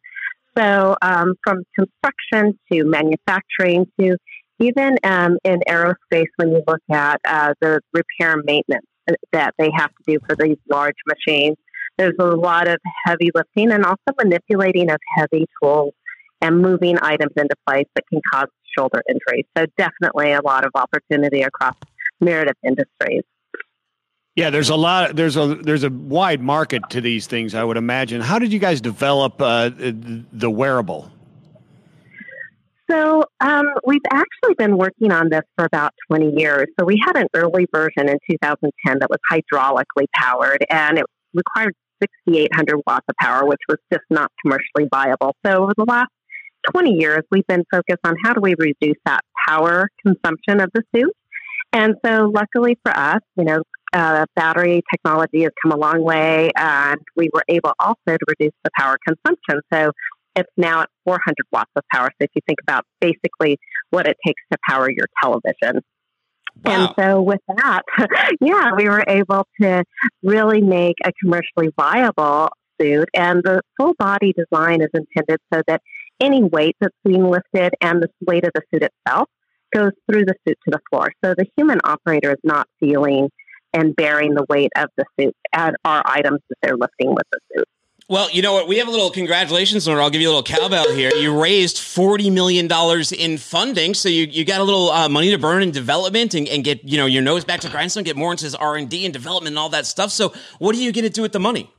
[0.57, 4.17] so um, from construction to manufacturing to
[4.59, 8.85] even um, in aerospace, when you look at uh, the repair maintenance
[9.33, 11.57] that they have to do for these large machines,
[11.97, 15.93] there's a lot of heavy lifting and also manipulating of heavy tools
[16.41, 19.45] and moving items into place that can cause shoulder injuries.
[19.57, 21.75] So definitely a lot of opportunity across
[22.19, 23.23] myriad of industries.
[24.35, 25.15] Yeah, there's a lot.
[25.15, 27.55] There's a there's a wide market to these things.
[27.55, 28.19] I would imagine.
[28.19, 31.09] How did you guys develop uh, the wearable?
[32.91, 36.67] So um, we've actually been working on this for about 20 years.
[36.79, 41.73] So we had an early version in 2010 that was hydraulically powered, and it required
[42.03, 45.35] 6,800 watts of power, which was just not commercially viable.
[45.45, 46.11] So over the last
[46.71, 50.83] 20 years, we've been focused on how do we reduce that power consumption of the
[50.93, 51.13] suit.
[51.73, 53.61] And so, luckily for us, you know,
[53.95, 58.53] uh, battery technology has come a long way, and we were able also to reduce
[58.63, 59.61] the power consumption.
[59.71, 59.91] So
[60.35, 62.09] it's now at 400 watts of power.
[62.19, 63.57] So if you think about basically
[63.89, 65.81] what it takes to power your television.
[66.63, 66.71] Wow.
[66.71, 67.83] And so with that,
[68.41, 69.83] yeah, we were able to
[70.23, 73.09] really make a commercially viable suit.
[73.13, 75.81] And the full body design is intended so that
[76.19, 79.29] any weight that's being lifted and the weight of the suit itself
[79.73, 81.11] goes through the suit to the floor.
[81.23, 83.29] So the human operator is not feeling
[83.75, 87.39] and bearing the weight of the suit and our items that they're lifting with the
[87.53, 87.67] suit.
[88.07, 88.67] Well, you know what?
[88.67, 91.11] We have a little congratulations, or I'll give you a little cowbell here.
[91.15, 92.69] You raised $40 million
[93.17, 96.47] in funding, so you, you got a little uh, money to burn in development and,
[96.47, 99.53] and get, you know, your nose back to grindstone, get more into R&D and development
[99.53, 100.11] and all that stuff.
[100.11, 101.71] So what are you going to do with the money?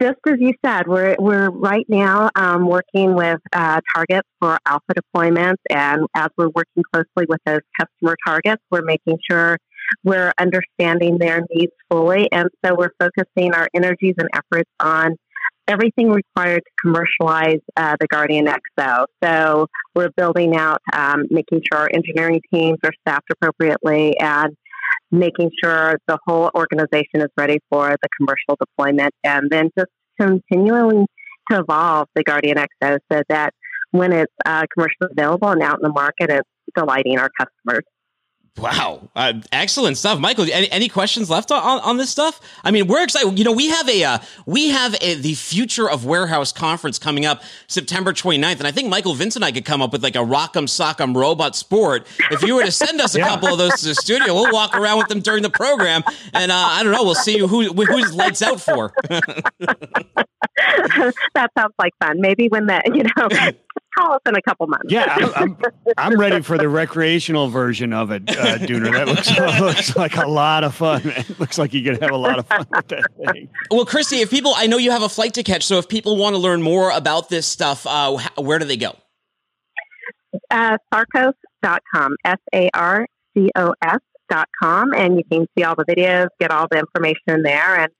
[0.00, 4.94] Just as you said, we're, we're right now um, working with uh, targets for alpha
[4.94, 9.58] deployments, and as we're working closely with those customer targets, we're making sure–
[10.04, 12.30] we're understanding their needs fully.
[12.32, 15.16] And so we're focusing our energies and efforts on
[15.68, 19.06] everything required to commercialize uh, the Guardian XO.
[19.22, 24.56] So we're building out, um, making sure our engineering teams are staffed appropriately and
[25.10, 31.06] making sure the whole organization is ready for the commercial deployment and then just continuing
[31.50, 33.52] to evolve the Guardian XO so that
[33.90, 37.84] when it's uh, commercially available and out in the market, it's delighting our customers.
[38.58, 40.44] Wow, uh, excellent stuff, Michael.
[40.52, 42.38] Any, any questions left on, on this stuff?
[42.62, 43.38] I mean, we're excited.
[43.38, 47.24] You know, we have a uh, we have a, the future of warehouse conference coming
[47.24, 50.16] up September 29th, and I think Michael Vince and I could come up with like
[50.16, 52.06] a Rock'em Sock'em Robot Sport.
[52.30, 53.28] If you were to send us a yeah.
[53.28, 56.02] couple of those to the studio, we'll walk around with them during the program,
[56.34, 58.92] and uh, I don't know, we'll see who who's lights out for.
[61.34, 62.20] that sounds like fun.
[62.20, 63.28] Maybe when the you know
[63.96, 64.86] call us in a couple months.
[64.88, 65.56] Yeah, I'm, I'm,
[65.98, 68.92] I'm, ready for the recreational version of it, uh, Dooner.
[68.92, 71.02] That looks, looks like a lot of fun.
[71.04, 71.24] Man.
[71.38, 73.48] Looks like you could have a lot of fun with that thing.
[73.70, 76.16] Well, Kristi, if people, I know you have a flight to catch, so if people
[76.16, 78.96] want to learn more about this stuff, uh, where do they go?
[80.50, 86.28] Uh, sarcos.com, S A R C O S.com, and you can see all the videos,
[86.38, 87.90] get all the information there, and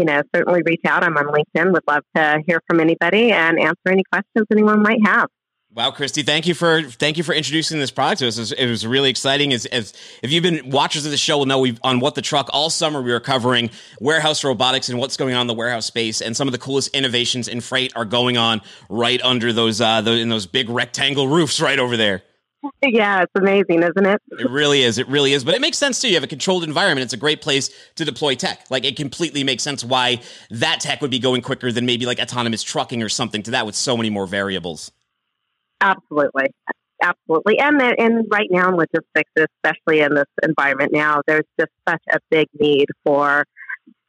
[0.00, 1.04] you know, certainly reach out.
[1.04, 1.72] I'm on LinkedIn.
[1.72, 5.28] Would love to hear from anybody and answer any questions anyone might have.
[5.72, 8.36] Wow, Kristi, thank you for thank you for introducing this product to us.
[8.36, 9.52] It was, it was really exciting.
[9.52, 12.22] As, as, if you've been watchers of the show, will know we've on what the
[12.22, 15.86] truck all summer we were covering warehouse robotics and what's going on in the warehouse
[15.86, 19.80] space, and some of the coolest innovations in freight are going on right under those
[19.80, 22.24] uh, those, in those big rectangle roofs right over there.
[22.82, 24.20] Yeah, it's amazing, isn't it?
[24.40, 24.98] It really is.
[24.98, 25.44] It really is.
[25.44, 26.08] But it makes sense too.
[26.08, 27.04] You have a controlled environment.
[27.04, 28.66] It's a great place to deploy tech.
[28.70, 32.18] Like it completely makes sense why that tech would be going quicker than maybe like
[32.18, 34.90] autonomous trucking or something to that with so many more variables.
[35.80, 36.46] Absolutely.
[37.02, 37.58] Absolutely.
[37.58, 42.18] And and right now in logistics, especially in this environment now, there's just such a
[42.30, 43.44] big need for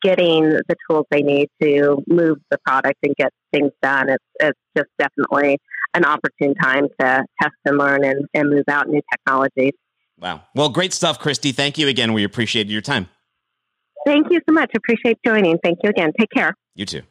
[0.01, 4.09] getting the tools they need to move the product and get things done.
[4.09, 5.59] It's it's just definitely
[5.93, 9.73] an opportune time to test and learn and, and move out new technologies.
[10.19, 10.43] Wow.
[10.55, 11.53] Well, great stuff, Kristi.
[11.53, 12.13] Thank you again.
[12.13, 13.09] We appreciate your time.
[14.05, 14.71] Thank you so much.
[14.75, 15.57] Appreciate joining.
[15.63, 16.11] Thank you again.
[16.17, 16.55] Take care.
[16.75, 17.01] You too.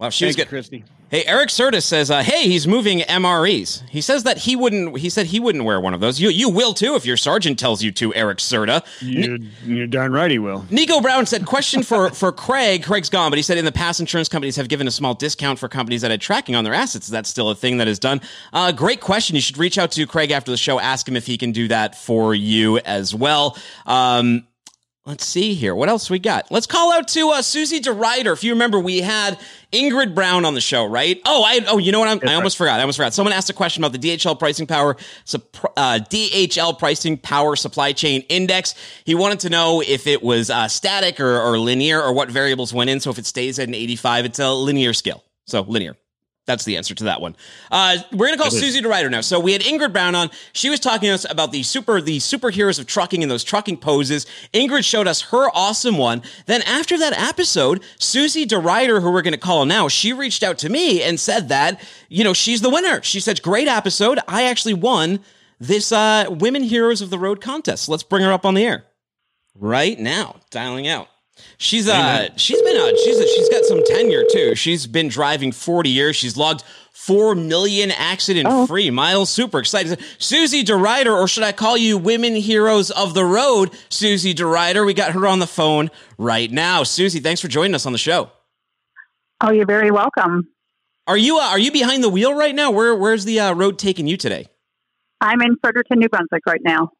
[0.00, 0.46] Wow, she was good.
[0.46, 0.84] Kristi.
[1.10, 4.98] Hey, Eric Serta says, uh, "Hey, he's moving MREs." He says that he wouldn't.
[4.98, 6.20] He said he wouldn't wear one of those.
[6.20, 8.14] You, you will too if your sergeant tells you to.
[8.14, 8.84] Eric Serta.
[9.00, 10.64] You're, you're darn right he will.
[10.70, 12.84] Nico Brown said, "Question for for Craig.
[12.84, 15.58] Craig's gone, but he said in the past, insurance companies have given a small discount
[15.58, 17.06] for companies that had tracking on their assets.
[17.06, 18.20] Is that still a thing that is done?
[18.52, 19.34] Uh, great question.
[19.34, 20.78] You should reach out to Craig after the show.
[20.78, 23.56] Ask him if he can do that for you as well."
[23.86, 24.46] Um,
[25.08, 25.74] Let's see here.
[25.74, 26.50] What else we got?
[26.50, 28.30] Let's call out to uh, Susie Deridder.
[28.30, 29.38] If you remember, we had
[29.72, 31.18] Ingrid Brown on the show, right?
[31.24, 32.28] Oh, I oh, you know what?
[32.28, 32.78] i almost forgot.
[32.78, 33.14] I almost forgot.
[33.14, 34.98] Someone asked a question about the DHL pricing power,
[35.78, 38.74] uh, DHL pricing power supply chain index.
[39.06, 42.74] He wanted to know if it was uh, static or, or linear, or what variables
[42.74, 43.00] went in.
[43.00, 45.24] So if it stays at an 85, it's a linear scale.
[45.46, 45.96] So linear.
[46.48, 47.36] That's the answer to that one.
[47.70, 49.20] Uh, we're gonna call Susie Deridder now.
[49.20, 50.30] So we had Ingrid Brown on.
[50.54, 53.76] She was talking to us about the super the superheroes of trucking and those trucking
[53.76, 54.26] poses.
[54.54, 56.22] Ingrid showed us her awesome one.
[56.46, 60.70] Then after that episode, Susie Deridder, who we're gonna call now, she reached out to
[60.70, 63.02] me and said that you know she's the winner.
[63.02, 64.18] She said, "Great episode.
[64.26, 65.20] I actually won
[65.60, 68.86] this uh, Women Heroes of the Road contest." Let's bring her up on the air
[69.54, 70.36] right now.
[70.50, 71.08] Dialing out.
[71.56, 74.54] She's uh she's been uh she's she's got some tenure too.
[74.54, 76.16] She's been driving 40 years.
[76.16, 78.92] She's logged 4 million accident free oh.
[78.92, 79.30] miles.
[79.30, 79.98] Super excited.
[80.18, 83.70] Susie Deridder, or should I call you Women Heroes of the Road?
[83.88, 84.84] Susie Deridder.
[84.84, 86.82] We got her on the phone right now.
[86.82, 88.30] Susie, thanks for joining us on the show.
[89.40, 90.48] Oh, you're very welcome.
[91.06, 92.70] Are you uh, are you behind the wheel right now?
[92.70, 94.46] Where where's the uh, road taking you today?
[95.20, 96.90] I'm in Fredericton, New Brunswick right now.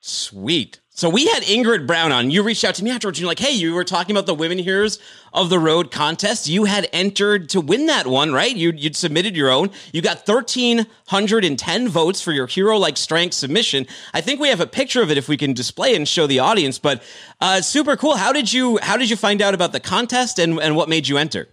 [0.00, 0.80] Sweet.
[0.92, 2.32] So we had Ingrid Brown on.
[2.32, 3.20] You reached out to me afterwards.
[3.20, 4.98] You're like, hey, you were talking about the Women Heroes
[5.32, 6.48] of the Road contest.
[6.48, 8.54] You had entered to win that one, right?
[8.54, 9.70] You, would submitted your own.
[9.92, 13.86] You got 1,310 votes for your hero like strength submission.
[14.12, 16.40] I think we have a picture of it if we can display and show the
[16.40, 16.78] audience.
[16.78, 17.02] But
[17.40, 18.16] uh, super cool.
[18.16, 21.06] How did you How did you find out about the contest and, and what made
[21.06, 21.48] you enter?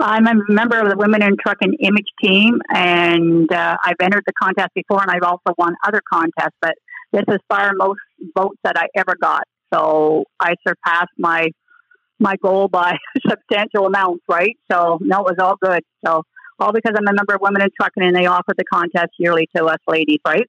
[0.00, 4.32] I'm a member of the Women in Trucking Image team, and uh, I've entered the
[4.42, 6.56] contest before, and I've also won other contests.
[6.62, 6.76] But
[7.12, 8.00] this is far most
[8.36, 9.44] votes that I ever got.
[9.72, 11.48] So I surpassed my
[12.18, 14.56] my goal by substantial amounts, right?
[14.70, 15.82] So no, it was all good.
[16.04, 16.22] So
[16.58, 19.48] all because I'm a member of Women in Trucking and they offer the contest yearly
[19.56, 20.46] to us ladies, right?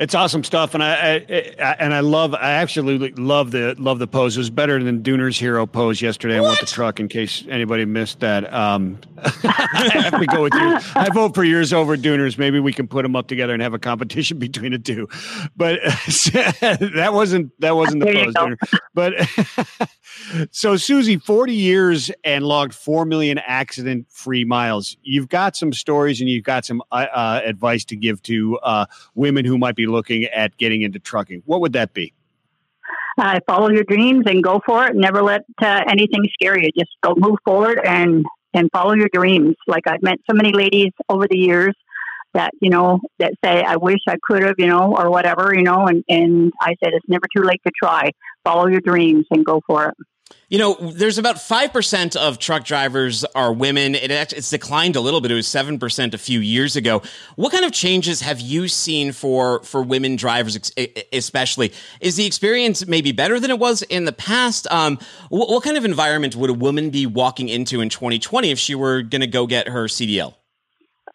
[0.00, 4.00] It's awesome stuff, and I, I, I, and I love I absolutely love the love
[4.00, 4.36] the pose.
[4.36, 6.40] It was better than Dooner's hero pose yesterday.
[6.40, 6.46] What?
[6.46, 8.52] I want the truck in case anybody missed that.
[8.52, 10.78] Um, I have to go with you.
[10.96, 12.36] I vote for yours over Dooner's.
[12.36, 15.08] Maybe we can put them up together and have a competition between the two.
[15.56, 18.56] But that wasn't that wasn't the pose, Dooner.
[18.94, 24.96] But so Susie, forty years and logged four million accident free miles.
[25.02, 28.86] You've got some stories and you've got some uh, uh, advice to give to uh,
[29.14, 32.12] women who might be looking at getting into trucking, what would that be?
[33.16, 34.96] Uh, follow your dreams and go for it.
[34.96, 36.70] Never let uh, anything scare you.
[36.76, 39.54] Just go move forward and and follow your dreams.
[39.66, 41.74] Like I've met so many ladies over the years
[42.34, 45.62] that you know that say I wish I could have, you know, or whatever, you
[45.62, 48.10] know, and and I said it's never too late to try.
[48.44, 49.94] Follow your dreams and go for it.
[50.48, 53.94] You know, there's about 5% of truck drivers are women.
[53.94, 55.30] It, it's declined a little bit.
[55.30, 57.02] It was 7% a few years ago.
[57.36, 60.72] What kind of changes have you seen for, for women drivers,
[61.12, 61.72] especially?
[62.00, 64.70] Is the experience maybe better than it was in the past?
[64.70, 64.98] Um,
[65.28, 68.74] what, what kind of environment would a woman be walking into in 2020 if she
[68.74, 70.34] were going to go get her CDL?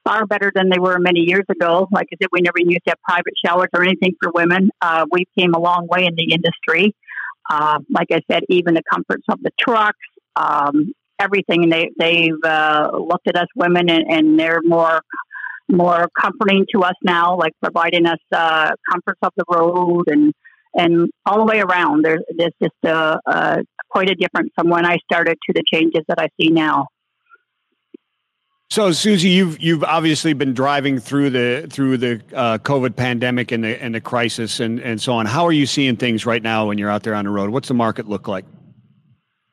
[0.04, 1.88] Far better than they were many years ago.
[1.92, 4.70] Like I said, we never used to have private showers or anything for women.
[4.82, 6.96] Uh, we came a long way in the industry.
[7.50, 9.98] Uh, like I said, even the comforts of the trucks,
[10.36, 11.70] um, everything.
[11.70, 15.02] They they've uh, looked at us women, and, and, they're more
[15.68, 20.34] more comforting to us now, like providing us uh, comforts of the road and
[20.76, 22.06] and all the way around.
[22.06, 23.58] There's there's just a, a
[23.90, 26.88] quite a difference from when I started to the changes that I see now.
[28.72, 33.64] So, Susie, you've you've obviously been driving through the through the uh, COVID pandemic and
[33.64, 35.26] the and the crisis and and so on.
[35.26, 37.50] How are you seeing things right now when you're out there on the road?
[37.50, 38.46] What's the market look like?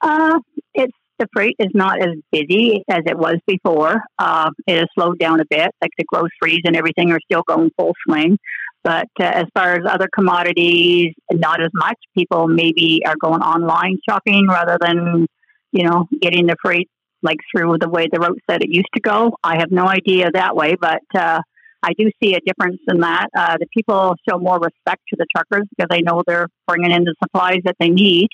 [0.02, 0.38] Uh,
[0.74, 4.02] it's the freight is not as busy as it was before.
[4.18, 5.70] Uh, it has slowed down a bit.
[5.80, 8.36] Like the groceries and everything are still going full swing.
[8.84, 11.96] But uh, as far as other commodities, not as much.
[12.14, 15.26] People maybe are going online shopping rather than
[15.72, 16.90] you know getting the freight
[17.22, 19.36] like through the way the route said it used to go.
[19.42, 21.40] I have no idea that way, but uh,
[21.82, 23.28] I do see a difference in that.
[23.36, 27.04] Uh, the people show more respect to the truckers because they know they're bringing in
[27.04, 28.28] the supplies that they need.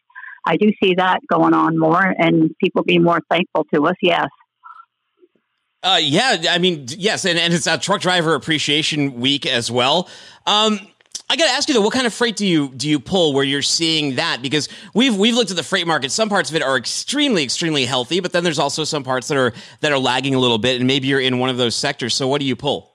[0.46, 4.26] I do see that going on more and people being more thankful to us, yes.
[5.84, 10.08] Uh, yeah, I mean, yes, and, and it's a truck driver appreciation week as well.
[10.46, 10.78] Um,
[11.32, 13.32] I got to ask you though, what kind of freight do you do you pull
[13.32, 14.42] where you're seeing that?
[14.42, 16.12] Because we've we've looked at the freight market.
[16.12, 19.38] Some parts of it are extremely extremely healthy, but then there's also some parts that
[19.38, 22.14] are that are lagging a little bit, and maybe you're in one of those sectors.
[22.14, 22.92] So what do you pull?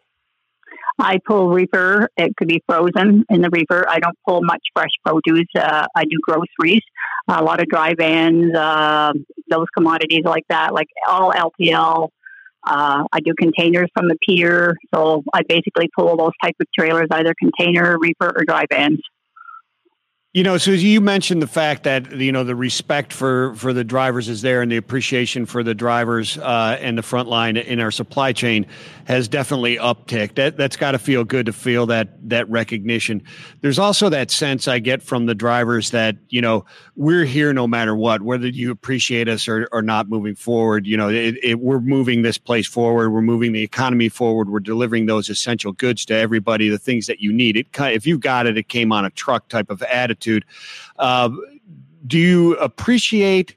[0.99, 2.09] I pull reefer.
[2.15, 3.89] It could be frozen in the reefer.
[3.89, 5.47] I don't pull much fresh produce.
[5.55, 6.83] Uh, I do groceries,
[7.27, 9.13] a lot of dry vans, uh,
[9.49, 12.09] those commodities like that, like all LTL,
[12.67, 17.07] uh, I do containers from the pier, so I basically pull those type of trailers,
[17.11, 18.99] either container, reefer, or dry vans.
[20.37, 23.83] You know, Susie, you mentioned the fact that you know the respect for for the
[23.83, 27.79] drivers is there, and the appreciation for the drivers uh, and the front line in
[27.79, 28.67] our supply chain
[29.05, 30.35] has definitely upticked.
[30.35, 33.23] That that's got to feel good to feel that that recognition.
[33.61, 36.65] There's also that sense I get from the drivers that you know
[36.95, 40.85] we're here no matter what, whether you appreciate us or, or not moving forward.
[40.85, 43.09] You know, it, it, we're moving this place forward.
[43.09, 44.51] We're moving the economy forward.
[44.51, 47.57] We're delivering those essential goods to everybody, the things that you need.
[47.57, 50.26] It if you got it, it came on a truck type of attitude
[50.97, 51.29] Uh,
[52.05, 53.55] do you appreciate?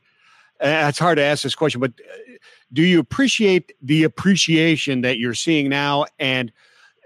[0.60, 2.32] Uh, it's hard to ask this question, but uh,
[2.72, 6.52] do you appreciate the appreciation that you're seeing now, and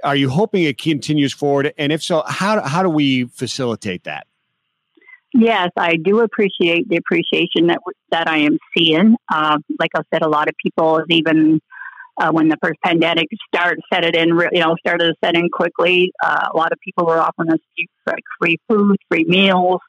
[0.02, 1.72] are you hoping it continues forward?
[1.78, 4.26] And if so, how how do we facilitate that?
[5.32, 7.78] Yes, I do appreciate the appreciation that
[8.10, 9.16] that I am seeing.
[9.32, 11.60] Uh, like I said, a lot of people even
[12.16, 15.48] uh, when the first pandemic started, set it in, you know, started to set in
[15.48, 16.12] quickly.
[16.22, 17.58] Uh, a lot of people were offering us
[18.06, 19.80] like free food, free meals.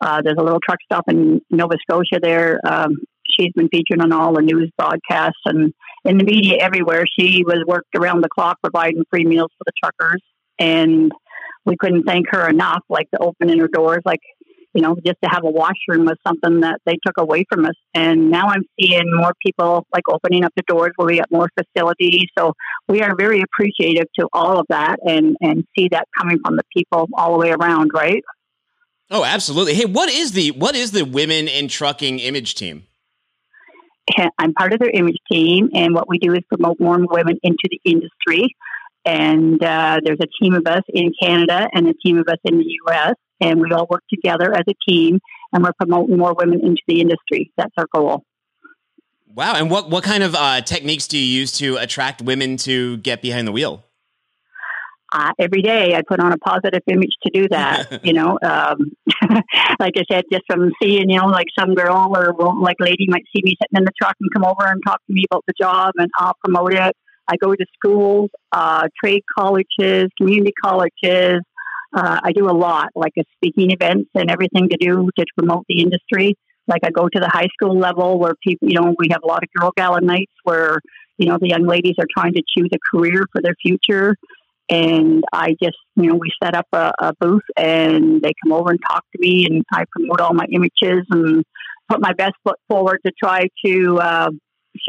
[0.00, 2.60] Uh, there's a little truck stop in Nova Scotia there.
[2.64, 2.96] Um,
[3.38, 5.72] she's been featured on all the news broadcasts and
[6.04, 7.04] in the media everywhere.
[7.18, 10.22] She was worked around the clock providing free meals for the truckers,
[10.58, 11.12] and
[11.64, 12.82] we couldn't thank her enough.
[12.88, 14.20] Like the opening her doors, like
[14.74, 17.74] you know, just to have a washroom was something that they took away from us.
[17.94, 21.48] And now I'm seeing more people like opening up the doors where we got more
[21.58, 22.26] facilities.
[22.38, 22.52] So
[22.86, 26.64] we are very appreciative to all of that and, and see that coming from the
[26.76, 28.22] people all the way around, right?
[29.10, 29.74] Oh, absolutely.
[29.74, 32.84] Hey, what is the what is the women in trucking image team?
[34.38, 37.68] I'm part of their image team, and what we do is promote more women into
[37.70, 38.54] the industry.
[39.06, 42.58] And uh, there's a team of us in Canada and a team of us in
[42.58, 45.20] the U.S and we all work together as a team
[45.52, 47.52] and we're promoting more women into the industry.
[47.56, 48.24] That's our goal.
[49.34, 49.54] Wow.
[49.54, 53.22] And what, what kind of uh, techniques do you use to attract women to get
[53.22, 53.84] behind the wheel?
[55.10, 58.00] Uh, every day I put on a positive image to do that.
[58.04, 58.92] you know, um,
[59.80, 63.24] like I said, just from seeing, you know, like some girl or like lady might
[63.34, 65.54] see me sitting in the truck and come over and talk to me about the
[65.58, 66.96] job and I'll promote it.
[67.30, 71.42] I go to schools, uh, trade colleges, community colleges,
[71.94, 75.64] uh, I do a lot, like a speaking events and everything to do to promote
[75.68, 76.36] the industry.
[76.66, 79.26] Like I go to the high school level where people, you know, we have a
[79.26, 80.80] lot of girl gala nights where,
[81.16, 84.16] you know, the young ladies are trying to choose a career for their future.
[84.70, 88.70] And I just, you know, we set up a, a booth and they come over
[88.70, 91.42] and talk to me and I promote all my images and
[91.88, 94.30] put my best foot forward to try to uh,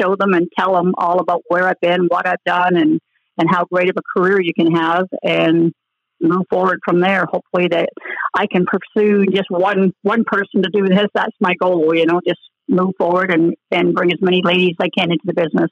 [0.00, 3.00] show them and tell them all about where I've been, what I've done, and
[3.38, 5.72] and how great of a career you can have, and
[6.20, 7.26] move forward from there.
[7.26, 7.88] Hopefully, that
[8.34, 11.06] I can pursue just one one person to do this.
[11.14, 11.94] That's my goal.
[11.94, 15.24] You know, just move forward and and bring as many ladies as I can into
[15.24, 15.70] the business.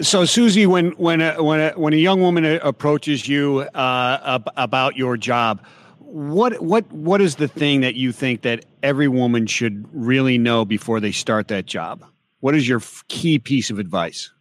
[0.00, 4.96] So, Susie, when when a, when a, when a young woman approaches you uh, about
[4.96, 5.64] your job,
[5.98, 10.64] what what what is the thing that you think that every woman should really know
[10.64, 12.04] before they start that job?
[12.40, 14.33] What is your key piece of advice?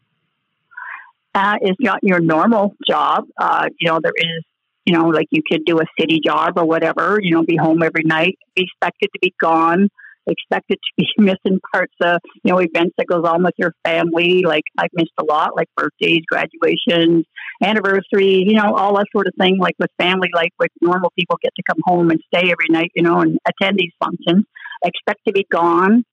[1.36, 3.26] Uh, is not your normal job.
[3.40, 4.44] Uh, you know, there is,
[4.86, 7.18] you know, like you could do a city job or whatever.
[7.22, 9.90] You know, be home every night, be expected to be gone
[10.28, 14.44] expected to be missing parts of you know events that goes on with your family.
[14.46, 17.26] Like I've missed a lot, like birthdays, graduations,
[17.62, 19.58] anniversaries, you know, all that sort of thing.
[19.60, 22.92] Like with family, like with normal people get to come home and stay every night,
[22.96, 24.46] you know, and attend these functions.
[24.84, 26.04] Expect to be gone.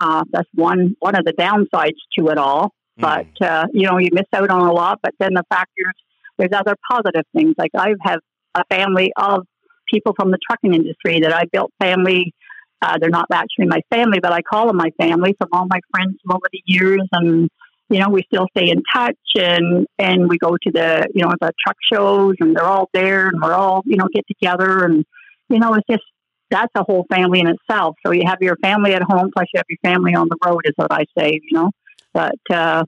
[0.00, 2.72] Uh, that's one one of the downsides to it all.
[2.98, 3.02] Mm.
[3.38, 5.00] But uh, you know, you miss out on a lot.
[5.02, 5.94] But then the factors,
[6.38, 7.54] there's other positive things.
[7.58, 8.20] Like I have
[8.54, 9.44] a family of
[9.92, 12.34] people from the trucking industry that I built family
[12.80, 15.80] uh, they're not actually my family, but I call them my family from all my
[15.90, 17.02] friends from over the years.
[17.12, 17.48] And,
[17.88, 21.32] you know, we still stay in touch and, and we go to the, you know,
[21.40, 24.84] the truck shows and they're all there and we're all, you know, get together.
[24.84, 25.04] And,
[25.48, 26.04] you know, it's just,
[26.50, 27.96] that's a whole family in itself.
[28.06, 30.62] So you have your family at home, plus you have your family on the road,
[30.64, 31.70] is what I say, you know.
[32.14, 32.84] But, uh,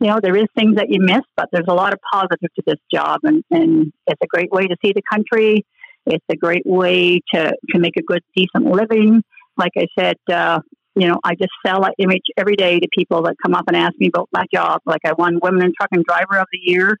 [0.00, 2.62] you know, there is things that you miss, but there's a lot of positive to
[2.66, 3.20] this job.
[3.22, 5.64] And, and it's a great way to see the country
[6.06, 9.22] it's a great way to, to make a good, decent living.
[9.56, 10.60] Like I said, uh,
[10.94, 13.76] you know, I just sell an image every day to people that come up and
[13.76, 14.80] ask me about my job.
[14.84, 16.98] Like I won Women in Trucking Driver of the Year.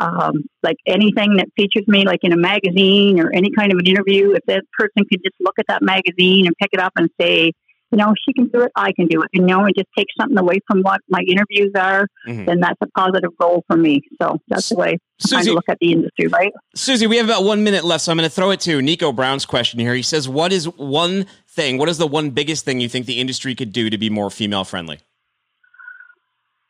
[0.00, 3.86] Um, like anything that features me, like in a magazine or any kind of an
[3.86, 7.10] interview, if that person could just look at that magazine and pick it up and
[7.20, 7.52] say,
[7.90, 9.28] you know, she can do it, I can do it.
[9.32, 12.44] You know, and just take something away from what my interviews are, mm-hmm.
[12.44, 14.02] then that's a positive goal for me.
[14.20, 16.52] So that's the way Susie, I look at the industry, right?
[16.74, 19.12] Susie, we have about one minute left, so I'm going to throw it to Nico
[19.12, 19.94] Brown's question here.
[19.94, 23.20] He says, What is one thing, what is the one biggest thing you think the
[23.20, 25.00] industry could do to be more female friendly?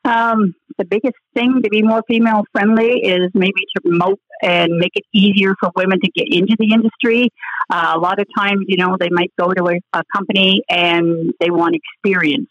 [0.05, 4.93] Um, the biggest thing to be more female friendly is maybe to promote and make
[4.95, 7.29] it easier for women to get into the industry.
[7.69, 11.33] Uh, a lot of times, you know, they might go to a, a company and
[11.39, 12.49] they want experience.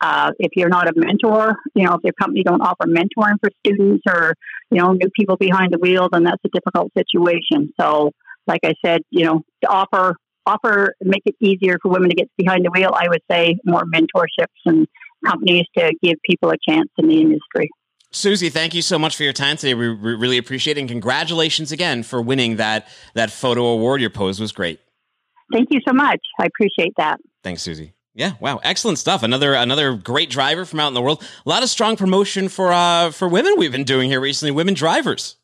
[0.00, 3.50] Uh, if you're not a mentor, you know, if your company don't offer mentoring for
[3.64, 4.34] students or,
[4.70, 7.72] you know, new people behind the wheel, then that's a difficult situation.
[7.80, 8.12] So,
[8.46, 10.14] like I said, you know, to offer
[10.44, 13.84] offer make it easier for women to get behind the wheel, I would say more
[13.84, 14.88] mentorships and
[15.24, 17.68] companies to give people a chance in the industry.
[18.10, 19.72] Susie, thank you so much for your time today.
[19.72, 24.02] We really appreciate it, and congratulations again for winning that that photo award.
[24.02, 24.80] Your pose was great.
[25.50, 26.20] Thank you so much.
[26.38, 27.18] I appreciate that.
[27.42, 27.94] Thanks, Susie.
[28.14, 29.22] Yeah, wow, excellent stuff.
[29.22, 31.26] Another another great driver from out in the world.
[31.46, 34.50] A lot of strong promotion for uh for women we've been doing here recently.
[34.50, 35.36] Women drivers.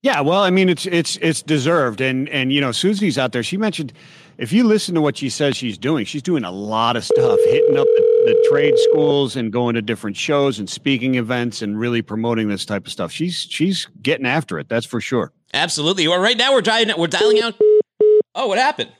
[0.00, 3.42] Yeah, well, I mean, it's it's it's deserved, and and you know, Susie's out there.
[3.42, 3.92] She mentioned
[4.38, 7.38] if you listen to what she says she's doing, she's doing a lot of stuff,
[7.46, 11.78] hitting up the, the, trade schools and going to different shows and speaking events and
[11.78, 13.10] really promoting this type of stuff.
[13.10, 14.68] She's she's getting after it.
[14.68, 15.32] That's for sure.
[15.52, 16.06] Absolutely.
[16.06, 17.54] Well, right now we're dialing we're dialing out.
[18.34, 18.92] Oh, what happened?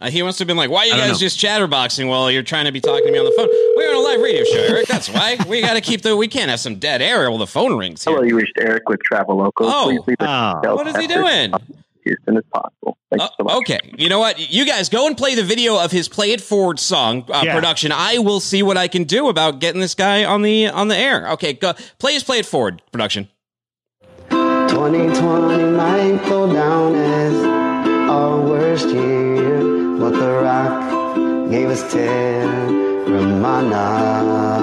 [0.00, 2.66] Uh, he must have been like, "Why are you guys just chatterboxing while you're trying
[2.66, 4.88] to be talking to me on the phone?" We're on a live radio show, Eric.
[4.88, 6.16] That's why we got to keep the.
[6.16, 8.04] We can't have some dead air while the phone rings.
[8.04, 8.12] Here.
[8.12, 9.52] Hello, you reached Eric with Traveloko.
[9.60, 10.74] Oh, oh.
[10.74, 11.54] what is he doing?
[11.54, 12.98] As soon as possible.
[13.52, 14.38] Okay, you know what?
[14.50, 17.54] You guys go and play the video of his "Play It Forward" song uh, yeah.
[17.54, 17.92] production.
[17.92, 20.96] I will see what I can do about getting this guy on the on the
[20.96, 21.28] air.
[21.32, 23.28] Okay, go play his "Play It Forward" production.
[24.30, 27.34] 2020 might go down as
[28.08, 32.48] our worst year but the rock gave us ten.
[33.06, 34.62] Teremana.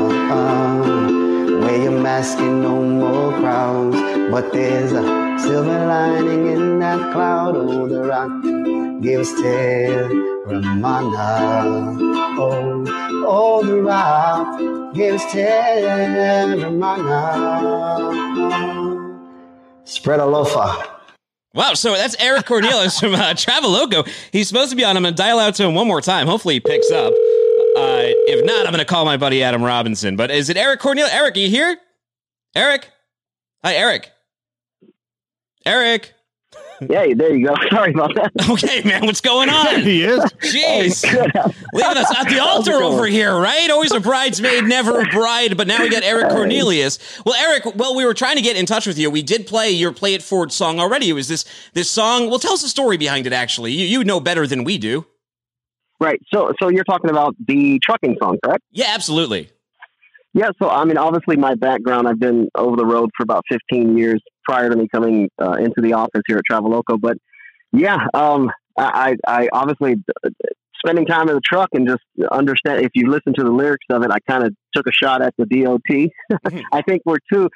[1.69, 3.95] Wear your mask and no more crowds,
[4.31, 7.55] but there's a silver lining in that cloud.
[7.55, 8.41] Oh, the rock
[9.03, 10.79] gave us Teremana.
[12.39, 12.83] Oh,
[13.27, 14.59] oh, the rock
[14.95, 16.97] gave us Teremana.
[19.83, 20.73] Spread a loafer.
[21.53, 24.09] Wow, so that's Eric Cornelius from uh, Traveloko.
[24.31, 24.97] He's supposed to be on.
[24.97, 26.25] I'm going to dial out to him one more time.
[26.25, 27.13] Hopefully he picks up.
[27.79, 30.15] Uh, if not, I'm going to call my buddy Adam Robinson.
[30.15, 31.13] But is it Eric Cornelius?
[31.13, 31.77] Eric, are you here?
[32.55, 32.89] Eric?
[33.63, 34.11] Hi, Eric.
[35.65, 36.13] Eric.
[36.81, 37.53] Yeah, there you go.
[37.69, 38.31] Sorry about that.
[38.49, 39.81] Okay, man, what's going on?
[39.81, 40.19] he is.
[40.41, 41.03] Jeez,
[41.73, 43.69] leaving us at the altar over here, right?
[43.69, 45.55] Always a bridesmaid, never a bride.
[45.55, 46.99] But now we got Eric Cornelius.
[47.25, 49.09] Well, Eric, well, we were trying to get in touch with you.
[49.09, 51.09] We did play your "Play It Forward" song already.
[51.09, 52.29] It was this this song.
[52.29, 53.33] Well, tell us the story behind it.
[53.33, 55.05] Actually, you you know better than we do.
[55.99, 56.21] Right.
[56.33, 58.63] So so you're talking about the trucking song, correct?
[58.71, 59.49] Yeah, absolutely.
[60.33, 63.97] Yeah, so I mean, obviously, my background, I've been over the road for about 15
[63.97, 67.01] years prior to me coming uh, into the office here at Traveloko.
[67.01, 67.17] But
[67.71, 69.95] yeah, um, I, I obviously
[70.85, 72.85] spending time in the truck and just understand.
[72.85, 75.33] If you listen to the lyrics of it, I kind of took a shot at
[75.37, 75.81] the DOT.
[75.89, 76.59] Mm-hmm.
[76.71, 77.49] I think we're too.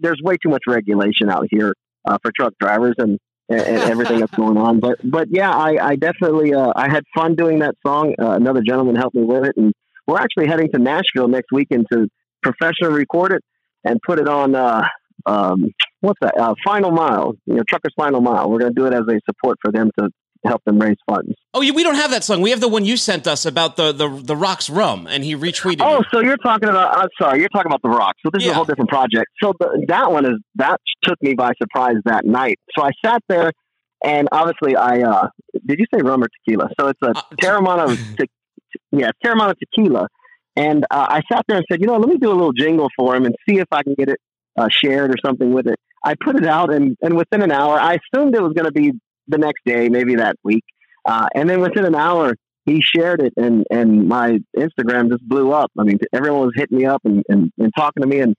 [0.00, 1.74] There's way too much regulation out here
[2.06, 3.18] uh, for truck drivers and,
[3.48, 4.80] and, everything that's going on.
[4.80, 8.14] But but yeah, I, I definitely uh, I had fun doing that song.
[8.20, 9.72] Uh, another gentleman helped me with it, and
[10.06, 12.08] we're actually heading to Nashville next weekend to
[12.42, 13.42] professionally record it
[13.84, 14.54] and put it on.
[14.54, 14.86] Uh,
[15.26, 15.70] um,
[16.00, 16.36] what's that?
[16.38, 18.50] Uh, Final Mile, you know, Truckers Final Mile.
[18.50, 20.10] We're going to do it as a support for them to
[20.44, 21.34] help them raise funds.
[21.52, 22.40] Oh, we don't have that song.
[22.40, 25.36] We have the one you sent us about the the, the Rocks rum, and he
[25.36, 25.80] retweeted.
[25.80, 26.06] Oh, it.
[26.12, 26.96] so you're talking about?
[26.96, 28.18] I'm sorry, you're talking about the Rocks.
[28.24, 28.48] So this yeah.
[28.48, 29.26] is a whole different project.
[29.42, 32.58] So the, that one is that took me by surprise that night.
[32.76, 33.52] So I sat there,
[34.04, 35.28] and obviously I uh,
[35.66, 36.68] did you say rum or tequila?
[36.78, 38.30] So it's a uh, Teremana, te-
[38.92, 40.08] yeah, Teremana tequila.
[40.56, 42.88] And uh, I sat there and said, you know, let me do a little jingle
[42.96, 44.20] for him and see if I can get it
[44.56, 45.78] uh, shared or something with it.
[46.04, 48.72] I put it out, and, and within an hour, I assumed it was going to
[48.72, 48.92] be
[49.28, 50.64] the next day, maybe that week.
[51.06, 52.34] Uh, and then within an hour,
[52.66, 55.70] he shared it, and, and my Instagram just blew up.
[55.78, 58.20] I mean, everyone was hitting me up and, and, and talking to me.
[58.20, 58.34] And,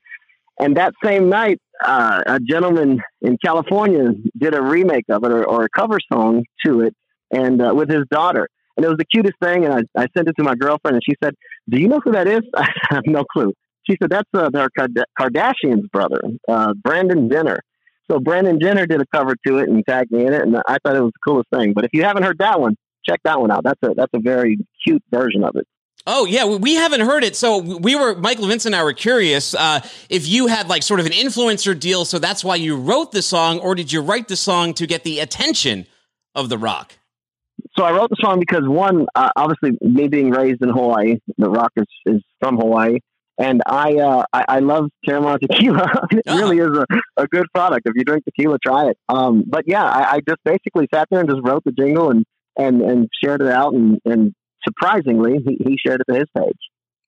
[0.59, 5.47] and that same night, uh, a gentleman in California did a remake of it or,
[5.47, 6.95] or a cover song to it
[7.31, 8.47] and uh, with his daughter.
[8.77, 9.65] And it was the cutest thing.
[9.65, 11.35] And I, I sent it to my girlfriend, and she said,
[11.69, 12.41] Do you know who that is?
[12.55, 13.53] I have no clue.
[13.89, 14.69] She said, That's uh, their
[15.19, 17.59] Kardashian's brother, uh, Brandon Jenner.
[18.09, 20.77] So Brandon Jenner did a cover to it and tagged me in it, and I
[20.83, 21.73] thought it was the coolest thing.
[21.73, 22.75] But if you haven't heard that one,
[23.05, 23.63] check that one out.
[23.63, 25.67] That's a that's a very cute version of it.
[26.07, 27.35] Oh yeah, we haven't heard it.
[27.35, 30.99] So we were Michael Vincent and I were curious uh, if you had like sort
[30.99, 34.27] of an influencer deal, so that's why you wrote the song, or did you write
[34.27, 35.87] the song to get the attention
[36.35, 36.93] of the Rock?
[37.77, 41.49] So I wrote the song because one, uh, obviously, me being raised in Hawaii, the
[41.49, 42.99] Rock is, is from Hawaii,
[43.37, 46.07] and I, uh, I, I love Teremana tequila.
[46.11, 46.37] it uh-huh.
[46.37, 46.85] really is a,
[47.17, 47.87] a good product.
[47.87, 48.97] If you drink tequila, try it.
[49.09, 52.25] Um, but yeah, I, I just basically sat there and just wrote the jingle and
[52.57, 54.33] and and shared it out, and, and
[54.65, 56.57] surprisingly, he, he shared it to his page.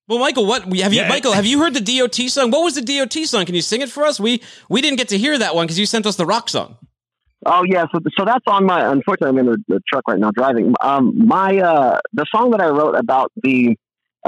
[0.06, 1.08] Well, Michael, what have you, yeah.
[1.08, 1.32] Michael?
[1.32, 2.50] Have you heard the DOT song?
[2.50, 3.44] What was the DOT song?
[3.44, 4.18] Can you sing it for us?
[4.18, 6.76] We we didn't get to hear that one because you sent us the rock song.
[7.46, 8.90] Oh yeah, so so that's on my.
[8.90, 10.74] Unfortunately, I'm in the, the truck right now driving.
[10.80, 13.76] Um, my uh, the song that I wrote about the,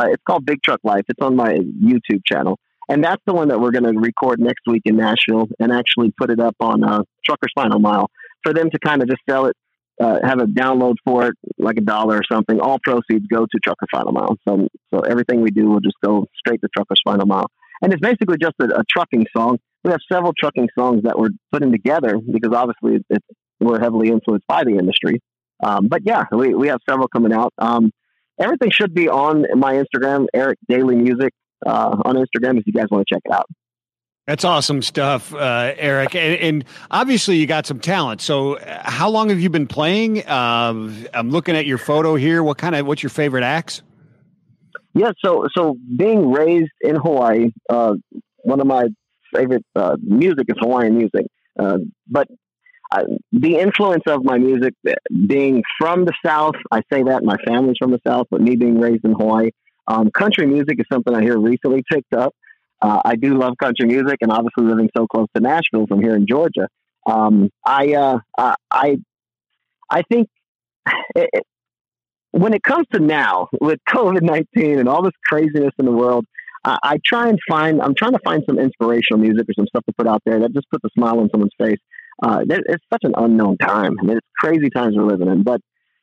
[0.00, 1.04] uh, it's called Big Truck Life.
[1.08, 4.62] It's on my YouTube channel, and that's the one that we're going to record next
[4.66, 8.10] week in Nashville and actually put it up on uh, Truckers Final Mile
[8.42, 9.56] for them to kind of just sell it,
[10.00, 12.60] uh, have a download for it, like a dollar or something.
[12.60, 14.36] All proceeds go to Trucker Final Mile.
[14.48, 17.46] So so everything we do will just go straight to Truckers Final Mile,
[17.82, 21.30] and it's basically just a, a trucking song we have several trucking songs that we're
[21.52, 23.26] putting together because obviously it's,
[23.60, 25.20] we're heavily influenced by the industry.
[25.62, 27.52] Um, but yeah, we, we have several coming out.
[27.58, 27.90] Um,
[28.40, 31.32] everything should be on my Instagram, Eric Daily Music
[31.64, 33.46] uh, on Instagram if you guys want to check it out.
[34.26, 36.14] That's awesome stuff, uh, Eric.
[36.14, 38.20] And, and, obviously, you got some talent.
[38.20, 40.24] So, uh, how long have you been playing?
[40.24, 42.42] Uh, I'm looking at your photo here.
[42.42, 43.82] What kind of what's your favorite acts?
[44.94, 47.94] Yeah, so so being raised in Hawaii, uh,
[48.44, 48.88] one of my
[49.34, 51.26] favorite uh, music is Hawaiian music.
[51.58, 52.28] Uh, but
[53.32, 54.74] The influence of my music
[55.26, 58.80] being from the South, I say that my family's from the South, but me being
[58.80, 59.50] raised in Hawaii,
[59.86, 62.34] um, country music is something I hear recently picked up.
[62.82, 66.16] Uh, I do love country music, and obviously living so close to Nashville from here
[66.16, 66.68] in Georgia,
[67.06, 68.18] um, I, uh,
[68.70, 68.98] I
[69.90, 70.28] I think
[71.14, 71.30] it,
[72.30, 76.24] when it comes to now with COVID nineteen and all this craziness in the world,
[76.64, 79.84] I, I try and find, I'm trying to find some inspirational music or some stuff
[79.86, 81.78] to put out there that just puts a smile on someone's face.
[82.22, 83.96] Uh, it's such an unknown time.
[84.00, 85.42] I mean, it's crazy times we're living in.
[85.42, 85.60] But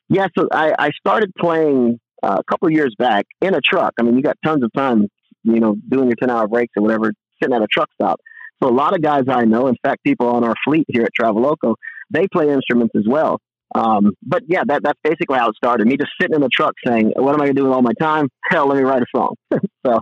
[0.08, 3.94] yeah, so I, I started playing uh, a couple of years back in a truck.
[3.98, 5.06] I mean, you got tons of time,
[5.44, 8.20] you know, doing your 10 hour breaks or whatever, sitting at a truck stop.
[8.62, 11.12] So a lot of guys I know, in fact, people on our fleet here at
[11.18, 11.74] Traveloko,
[12.10, 13.38] they play instruments as well.
[13.74, 15.86] Um, but yeah, that, that's basically how it started.
[15.86, 17.82] Me just sitting in the truck saying, what am I going to do with all
[17.82, 18.28] my time?
[18.50, 19.34] Hell, let me write a song.
[19.86, 20.00] so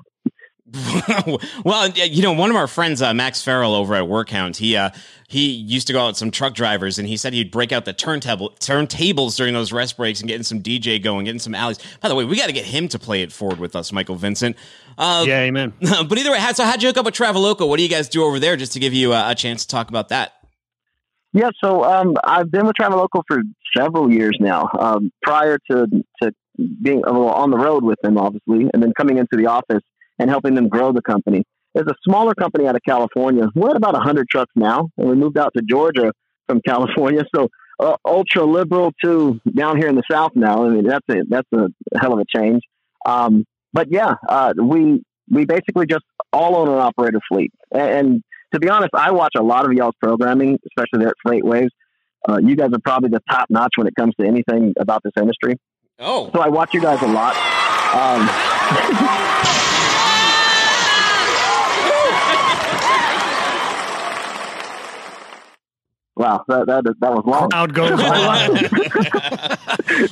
[1.65, 4.91] well, you know, one of our friends, uh, Max Farrell over at Workhound, he uh,
[5.29, 7.85] he used to go out with some truck drivers, and he said he'd break out
[7.85, 11.79] the turntable turntables during those rest breaks and getting some DJ going, getting some alleys.
[12.01, 14.17] By the way, we got to get him to play it forward with us, Michael
[14.17, 14.57] Vincent.
[14.99, 15.73] Uh, yeah, amen.
[15.81, 17.69] But either way, so how'd you hook up with Traveloko?
[17.69, 19.69] What do you guys do over there, just to give you a, a chance to
[19.69, 20.33] talk about that?
[21.33, 23.43] Yeah, so um, I've been with Traveloko for
[23.77, 24.69] several years now.
[24.79, 25.87] Um, prior to
[26.23, 26.33] to
[26.83, 29.83] being on the road with them, obviously, and then coming into the office
[30.19, 31.45] and helping them grow the company.
[31.75, 33.49] There's a smaller company out of California.
[33.55, 36.13] We're at about 100 trucks now, and we moved out to Georgia
[36.49, 37.23] from California.
[37.35, 37.49] So
[37.79, 40.65] uh, ultra liberal to down here in the South now.
[40.65, 41.69] I mean, that's a, that's a
[42.01, 42.63] hell of a change.
[43.05, 47.53] Um, but yeah, uh, we we basically just all owner operator fleet.
[47.73, 48.23] And, and,
[48.55, 51.69] to be honest, I watch a lot of y'all's programming, especially there at FreightWaves.
[52.29, 55.13] Uh, you guys are probably the top notch when it comes to anything about this
[55.21, 55.57] industry.
[55.99, 57.35] Oh, So I watch you guys a lot.
[57.93, 58.31] Um,
[66.17, 67.51] wow, that, that, that was long.
[67.51, 67.91] Crowd goes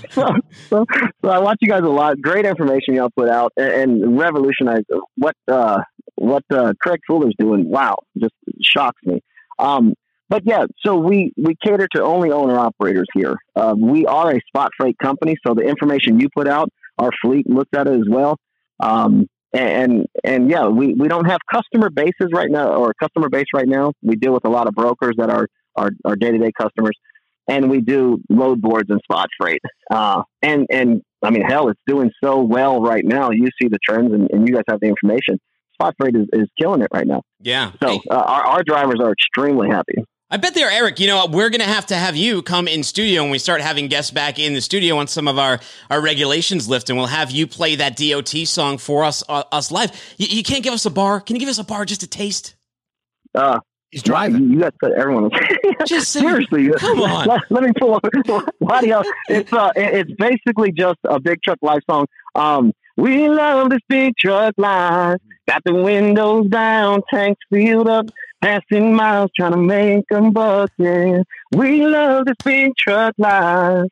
[0.10, 0.26] so,
[0.68, 0.84] so,
[1.22, 2.20] so I watch you guys a lot.
[2.20, 4.82] Great information y'all put out and, and revolutionize
[5.16, 5.80] what uh,
[6.16, 7.68] what uh, Craig Fuller's doing.
[7.68, 9.20] Wow, just shocks me.
[9.58, 9.94] Um,
[10.28, 13.36] but yeah, so we we cater to only owner operators here.
[13.54, 17.48] Uh, we are a spot freight company, so the information you put out, our fleet
[17.48, 18.38] looks at it as well.
[18.80, 23.46] Um, and and yeah, we, we don't have customer bases right now or customer base
[23.54, 23.92] right now.
[24.02, 25.46] We deal with a lot of brokers that are
[25.76, 26.96] our our day to day customers,
[27.48, 29.62] and we do load boards and spot freight.
[29.90, 33.30] Uh, and and I mean, hell, it's doing so well right now.
[33.30, 35.38] You see the trends, and, and you guys have the information.
[35.74, 37.22] Spot freight is, is killing it right now.
[37.40, 37.72] yeah.
[37.82, 40.04] So uh, our our drivers are extremely happy.
[40.30, 40.98] I bet there, Eric.
[41.00, 43.88] You know, we're gonna have to have you come in studio and we start having
[43.88, 45.60] guests back in the studio once some of our
[45.90, 49.70] our regulations lift, and we'll have you play that DOT song for us uh, us
[49.70, 49.92] live.
[50.16, 51.20] You, you can't give us a bar.
[51.20, 52.54] Can you give us a bar just a taste?
[53.34, 53.60] Uh,
[53.94, 54.50] He's driving.
[54.50, 55.30] You, guys put everyone.
[55.86, 56.68] Just seriously.
[56.78, 57.28] come on.
[57.28, 58.04] Let, let me pull up.
[58.58, 59.04] Why do y'all?
[59.28, 62.06] It's uh, it's basically just a big truck life song.
[62.34, 65.18] Um, we love this big truck life.
[65.46, 68.06] Got the windows down, tanks filled up,
[68.42, 70.70] passing miles, trying to make them buck.
[70.76, 71.22] Yeah,
[71.52, 73.86] we love this big truck life.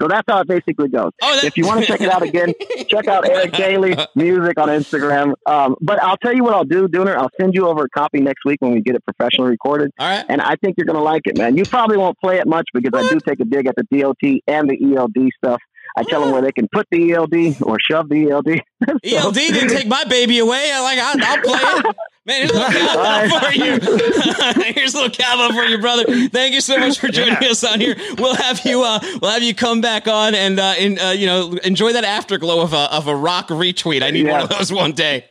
[0.00, 1.12] So that's how it basically goes.
[1.22, 2.52] Oh, if you want to check it out again,
[2.88, 5.34] check out Eric Daly Music on Instagram.
[5.46, 7.16] Um, but I'll tell you what I'll do, Dooner.
[7.16, 9.92] I'll send you over a copy next week when we get it professionally recorded.
[9.98, 10.24] All right.
[10.28, 11.56] And I think you're going to like it, man.
[11.56, 14.40] You probably won't play it much because I do take a dig at the DOT
[14.46, 15.60] and the ELD stuff.
[15.96, 18.60] I tell them where they can put the ELD or shove the ELD.
[19.04, 20.70] ELD E didn't take my baby away.
[20.72, 21.96] I like I, I'll play it.
[22.26, 24.72] Man, here's a little cowbell for you.
[24.74, 26.04] here's a little cowbell for you, brother.
[26.30, 27.94] Thank you so much for joining us on here.
[28.18, 31.26] We'll have you, uh, we'll have you come back on and, uh, in, uh, you
[31.26, 34.02] know, enjoy that afterglow of a of a rock retweet.
[34.02, 35.26] I need one of those one day.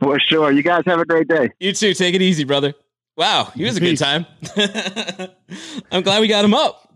[0.00, 0.52] For sure.
[0.52, 1.50] You guys have a great day.
[1.58, 1.94] You too.
[1.94, 2.74] Take it easy, brother.
[3.16, 4.26] Wow, he was a good time.
[5.90, 6.93] I'm glad we got him up.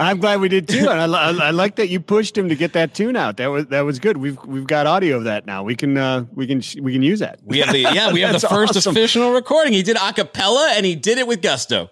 [0.00, 2.54] I'm glad we did too, and I, li- I like that you pushed him to
[2.56, 3.36] get that tune out.
[3.36, 4.16] That was that was good.
[4.16, 5.62] We've we've got audio of that now.
[5.62, 7.40] We can uh, we can sh- we can use that.
[7.44, 8.90] We have the yeah, we have the first awesome.
[8.92, 9.72] official recording.
[9.72, 11.90] He did a cappella and he did it with gusto.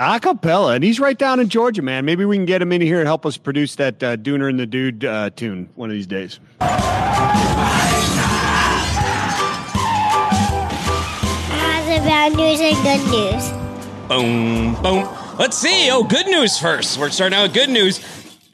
[0.00, 2.04] acapella, and he's right down in Georgia, man.
[2.04, 4.58] Maybe we can get him in here and help us produce that uh, Dooner and
[4.58, 6.38] the Dude uh, tune one of these days.
[11.50, 13.50] How's about news and good news?
[14.08, 15.25] Boom, boom.
[15.38, 15.90] Let's see.
[15.90, 16.98] Oh, good news first.
[16.98, 17.98] We're starting out with good news.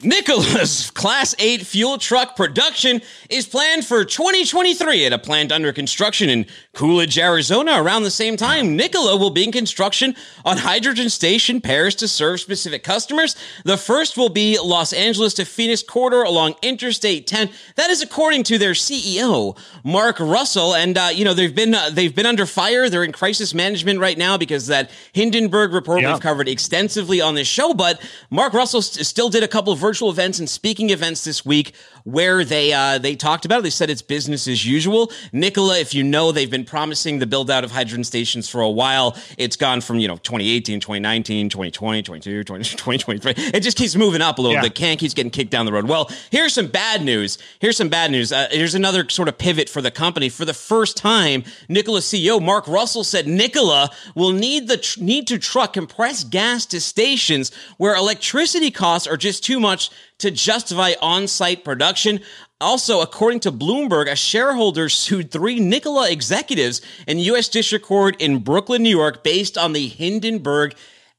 [0.03, 6.29] Nikola's Class 8 fuel truck production is planned for 2023 at a plant under construction
[6.29, 7.81] in Coolidge, Arizona.
[7.81, 12.39] Around the same time, Nikola will be in construction on hydrogen station pairs to serve
[12.39, 13.35] specific customers.
[13.63, 17.49] The first will be Los Angeles to Phoenix corridor along Interstate 10.
[17.75, 20.75] That is according to their CEO, Mark Russell.
[20.75, 22.89] And uh, you know they've been uh, they've been under fire.
[22.89, 26.11] They're in crisis management right now because that Hindenburg report Yeah.
[26.13, 27.73] we've covered extensively on this show.
[27.73, 31.45] But Mark Russell st- still did a couple of virtual events and speaking events this
[31.45, 33.63] week where they uh, they talked about it.
[33.63, 35.11] They said it's business as usual.
[35.31, 38.69] Nikola, if you know, they've been promising the build out of hydrogen stations for a
[38.69, 39.17] while.
[39.37, 43.33] It's gone from you know 2018, 2019, 2020, 22, 2023.
[43.53, 44.55] It just keeps moving up a little.
[44.55, 44.61] Yeah.
[44.61, 45.87] The can keeps getting kicked down the road.
[45.87, 47.37] Well, here's some bad news.
[47.59, 48.31] Here's some bad news.
[48.31, 50.29] Uh, here's another sort of pivot for the company.
[50.29, 55.27] For the first time, Nikola CEO Mark Russell said Nikola will need the tr- need
[55.27, 59.89] to truck compressed gas to stations where electricity costs are just too much
[60.23, 62.21] to justify on-site production.
[62.61, 67.49] Also, according to Bloomberg, a shareholder sued three Nikola executives in U.S.
[67.49, 70.75] District Court in Brooklyn, New York, based on the Hindenburg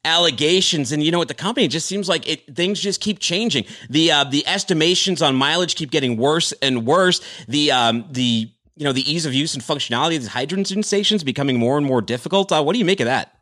[0.06, 0.90] allegations.
[0.90, 1.28] And you know what?
[1.28, 3.66] The company just seems like it things just keep changing.
[3.90, 7.20] The uh the estimations on mileage keep getting worse and worse.
[7.46, 11.24] The um the you know the ease of use and functionality of these hydrogen stations
[11.24, 12.52] becoming more and more difficult.
[12.52, 13.33] Uh, what do you make of that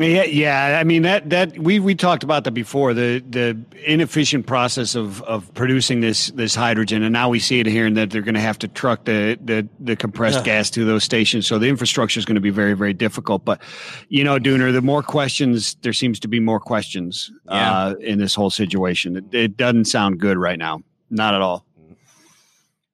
[0.00, 0.78] Yeah, yeah.
[0.80, 5.20] I mean that that we we talked about that before the the inefficient process of
[5.22, 8.34] of producing this this hydrogen, and now we see it here, and that they're going
[8.34, 10.56] to have to truck the the the compressed Yeah.
[10.56, 11.46] gas to those stations.
[11.46, 13.44] So the infrastructure is going to be very very difficult.
[13.44, 13.60] But
[14.08, 17.70] you know, Dooner, the more questions there seems to be more questions Yeah.
[17.72, 19.16] uh, in this whole situation.
[19.16, 21.66] It, it doesn't sound good right now, not at all.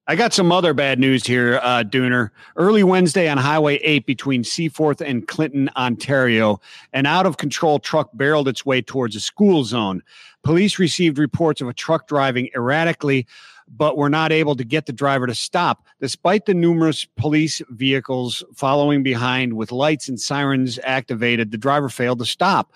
[0.09, 2.29] I got some other bad news here, uh, Dooner.
[2.55, 6.61] Early Wednesday on Highway 8 between Seaforth and Clinton, Ontario,
[6.93, 10.01] an out of control truck barreled its way towards a school zone.
[10.43, 13.27] Police received reports of a truck driving erratically
[13.67, 15.85] but were not able to get the driver to stop.
[15.99, 22.19] Despite the numerous police vehicles following behind with lights and sirens activated, the driver failed
[22.19, 22.71] to stop.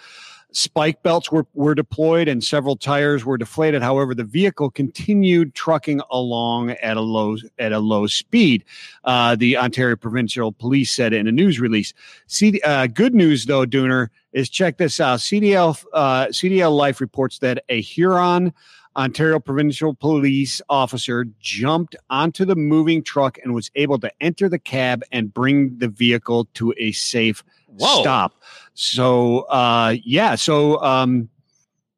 [0.54, 3.82] Spike belts were, were deployed and several tires were deflated.
[3.82, 8.66] However, the vehicle continued trucking along at a low at a low speed.
[9.04, 11.94] Uh, the Ontario Provincial Police said in a news release.
[12.28, 15.20] See, uh, good news though, Dooner, is check this out.
[15.20, 18.54] CDL uh, CDL Life reports that a Huron.
[18.98, 24.60] Ontario Provincial Police officer jumped onto the moving truck and was able to enter the
[24.60, 27.42] cab and bring the vehicle to a safe
[27.78, 28.02] Whoa.
[28.02, 28.34] stop.
[28.74, 31.30] So uh, yeah, so um,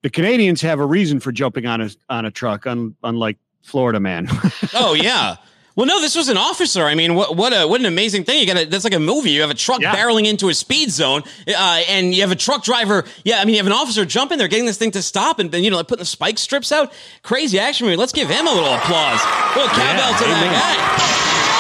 [0.01, 3.99] the Canadians have a reason for jumping on a on a truck, un, unlike Florida
[3.99, 4.28] man.
[4.74, 5.36] oh yeah.
[5.76, 6.84] Well, no, this was an officer.
[6.86, 8.39] I mean, what what a what an amazing thing!
[8.39, 9.32] You got that's like a movie.
[9.32, 9.95] You have a truck Yeah.
[9.95, 13.05] barreling into a speed zone, uh, and you have a truck driver.
[13.24, 15.49] Yeah, I mean, you have an officer jumping there, getting this thing to stop, and
[15.51, 16.93] then you know, like putting the spike strips out.
[17.24, 17.97] Crazy action movie.
[17.97, 19.19] Let's give him a little applause.
[19.55, 20.51] little cowbell Yeah, to amen.
[20.53, 20.78] that guy.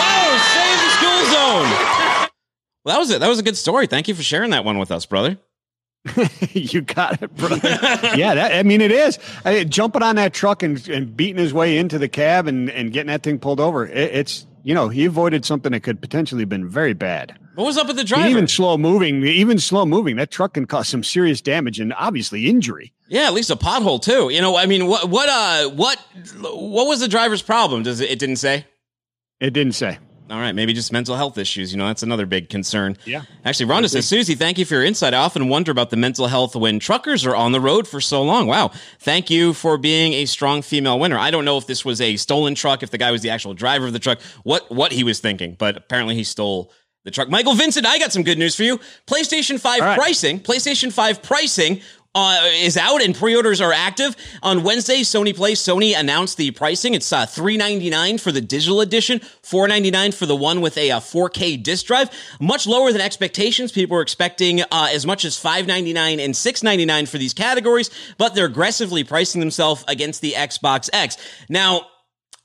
[0.05, 1.92] Oh, save the school zone.
[2.83, 3.19] Well, that was it.
[3.19, 3.87] That was a good story.
[3.87, 5.37] Thank you for sharing that one with us, brother.
[6.51, 7.59] you got it, brother.
[8.15, 9.17] yeah, that, I mean it is.
[9.45, 12.69] I mean, jumping on that truck and, and beating his way into the cab and,
[12.69, 13.87] and getting that thing pulled over.
[13.87, 17.39] It, it's you know he avoided something that could potentially have been very bad.
[17.55, 18.27] What was up with the And driver?
[18.27, 22.47] Even slow moving, even slow moving, that truck can cause some serious damage and obviously
[22.47, 22.91] injury.
[23.07, 24.29] Yeah, at least a pothole too.
[24.29, 25.99] You know, I mean, what what uh what
[26.43, 27.83] what was the driver's problem?
[27.83, 28.65] Does it, it didn't say?
[29.39, 29.99] It didn't say.
[30.33, 31.71] All right, maybe just mental health issues.
[31.71, 32.97] You know, that's another big concern.
[33.05, 33.21] Yeah.
[33.45, 35.13] Actually, Rhonda says, Susie, thank you for your insight.
[35.13, 38.23] I often wonder about the mental health when truckers are on the road for so
[38.23, 38.47] long.
[38.47, 38.71] Wow.
[38.97, 41.19] Thank you for being a strong female winner.
[41.19, 43.53] I don't know if this was a stolen truck, if the guy was the actual
[43.53, 46.71] driver of the truck, what what he was thinking, but apparently he stole
[47.03, 47.29] the truck.
[47.29, 48.79] Michael Vincent, I got some good news for you.
[49.05, 49.99] PlayStation 5 All right.
[49.99, 51.81] pricing, PlayStation 5 pricing
[52.15, 54.15] uh, is out and pre-orders are active.
[54.41, 56.93] On Wednesday, Sony Play, Sony announced the pricing.
[56.93, 60.99] It's uh, for the digital edition, four ninety nine for the one with a uh,
[60.99, 62.09] 4K disc drive.
[62.39, 63.71] Much lower than expectations.
[63.71, 67.17] People were expecting uh, as much as five ninety nine and six ninety nine for
[67.17, 71.17] these categories, but they're aggressively pricing themselves against the Xbox X.
[71.49, 71.87] Now,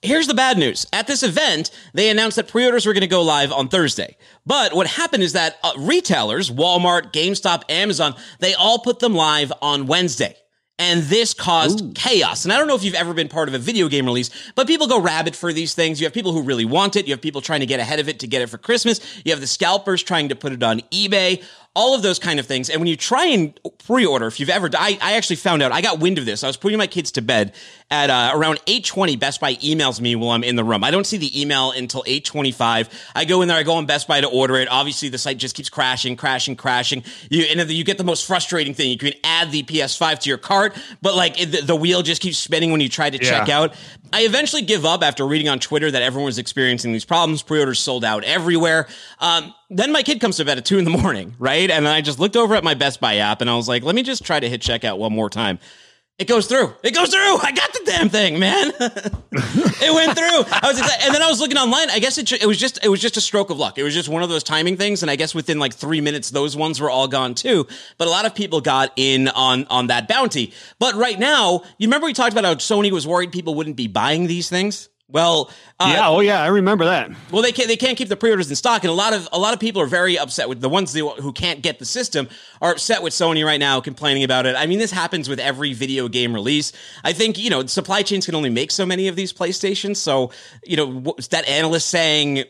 [0.00, 0.86] Here's the bad news.
[0.92, 4.16] At this event, they announced that pre-orders were going to go live on Thursday.
[4.46, 9.52] But what happened is that uh, retailers, Walmart, GameStop, Amazon, they all put them live
[9.60, 10.36] on Wednesday.
[10.80, 12.44] And this caused chaos.
[12.44, 14.68] And I don't know if you've ever been part of a video game release, but
[14.68, 16.00] people go rabid for these things.
[16.00, 17.08] You have people who really want it.
[17.08, 19.00] You have people trying to get ahead of it to get it for Christmas.
[19.24, 21.42] You have the scalpers trying to put it on eBay,
[21.78, 22.68] all of those kind of things.
[22.68, 23.56] And when you try and
[23.86, 26.42] pre-order, if you've ever, I, I actually found out, I got wind of this.
[26.42, 27.54] I was putting my kids to bed
[27.88, 29.16] at uh, around 8.20.
[29.20, 30.82] Best Buy emails me while I'm in the room.
[30.82, 32.92] I don't see the email until 8.25.
[33.14, 34.66] I go in there, I go on Best Buy to order it.
[34.68, 37.04] Obviously, the site just keeps crashing, crashing, crashing.
[37.30, 38.90] You, and then you get the most frustrating thing.
[38.90, 42.38] You can add the PS5 to your cart, but like the, the wheel just keeps
[42.38, 43.74] spinning when you try to check out.
[44.12, 47.42] I eventually give up after reading on Twitter that everyone was experiencing these problems.
[47.42, 48.88] Pre-orders sold out everywhere.
[49.18, 51.70] Um, then my kid comes to bed at two in the morning, right?
[51.70, 53.82] And then I just looked over at my Best Buy app and I was like,
[53.82, 55.58] let me just try to hit checkout one more time.
[56.18, 56.74] It goes through.
[56.82, 57.38] It goes through.
[57.38, 58.72] I got the damn thing, man.
[58.80, 60.52] it went through.
[60.52, 61.06] I was excited.
[61.06, 61.90] and then I was looking online.
[61.90, 63.78] I guess it, it was just it was just a stroke of luck.
[63.78, 65.02] It was just one of those timing things.
[65.02, 67.68] And I guess within like three minutes, those ones were all gone too.
[67.98, 70.52] But a lot of people got in on on that bounty.
[70.80, 73.86] But right now, you remember we talked about how Sony was worried people wouldn't be
[73.86, 74.88] buying these things.
[75.10, 75.50] Well,
[75.80, 77.10] uh, yeah, oh yeah, I remember that.
[77.30, 79.38] well, they can't they can't keep the pre-orders in stock, and a lot of a
[79.38, 82.28] lot of people are very upset with the ones who who can't get the system
[82.60, 84.54] are upset with Sony right now, complaining about it.
[84.54, 86.74] I mean, this happens with every video game release.
[87.04, 90.30] I think you know supply chains can only make so many of these PlayStations, so
[90.62, 92.44] you know that analyst saying.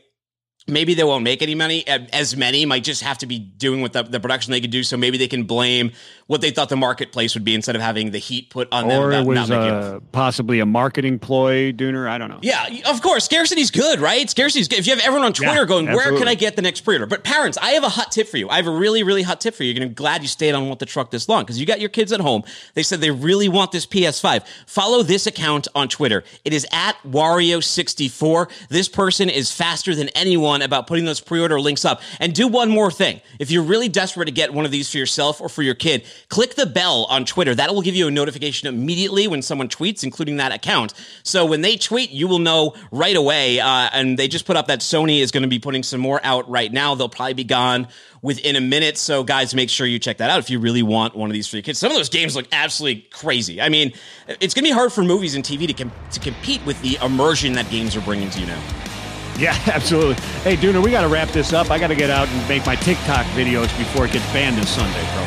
[0.68, 1.86] Maybe they won't make any money.
[1.88, 4.82] As many might just have to be doing with the, the production they could do.
[4.82, 5.92] So maybe they can blame
[6.26, 9.02] what they thought the marketplace would be instead of having the heat put on them.
[9.02, 12.06] Or it was not making uh, possibly a marketing ploy, Dooner.
[12.08, 12.38] I don't know.
[12.42, 13.24] yeah, of course.
[13.24, 14.28] Scarcity's good, right?
[14.28, 14.78] Scarcity's good.
[14.78, 16.28] If you have everyone on Twitter Yeah, going, where can.
[16.28, 17.06] I get the next pre-order?
[17.06, 18.50] But parents, I have a hot tip for you.
[18.50, 19.70] I have a really, really hot tip for you.
[19.72, 21.64] You're going to be glad you stayed on with the truck this long because you
[21.64, 22.42] got your kids at home.
[22.74, 24.46] They said they really want this PS5.
[24.66, 26.22] Follow this account on Twitter.
[26.44, 28.50] It is at Wario64.
[28.68, 32.02] This person is faster than anyone about putting those pre-order links up.
[32.20, 33.20] And do one more thing.
[33.38, 36.04] If you're really desperate to get one of these for yourself or for your kid,
[36.28, 37.54] click the bell on Twitter.
[37.54, 40.94] That will give you a notification immediately when someone tweets, including that account.
[41.22, 43.60] So when they tweet, you will know right away.
[43.60, 46.20] Uh, and they just put up that Sony is going to be putting some more
[46.22, 46.94] out right now.
[46.94, 47.88] They'll probably be gone
[48.22, 48.98] within a minute.
[48.98, 51.46] So guys, make sure you check that out if you really want one of these
[51.46, 51.78] for your kids.
[51.78, 53.60] Some of those games look absolutely crazy.
[53.60, 53.92] I mean,
[54.40, 56.98] it's going to be hard for movies and TV to, com- to compete with the
[57.04, 58.97] immersion that games are bringing to you now.
[59.48, 60.18] Yeah, absolutely.
[60.42, 61.70] Hey, Dooner, we got to wrap this up.
[61.70, 64.68] I got to get out and make my TikTok videos before it gets banned this
[64.68, 65.22] Sunday, bro.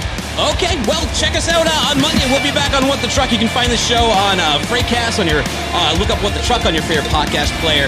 [0.51, 2.27] Okay, well, check us out uh, on Monday.
[2.27, 3.31] We'll be back on What the Truck.
[3.31, 6.43] You can find the show on uh, Freightcast on your, uh, look up What the
[6.43, 7.87] Truck on your favorite podcast player.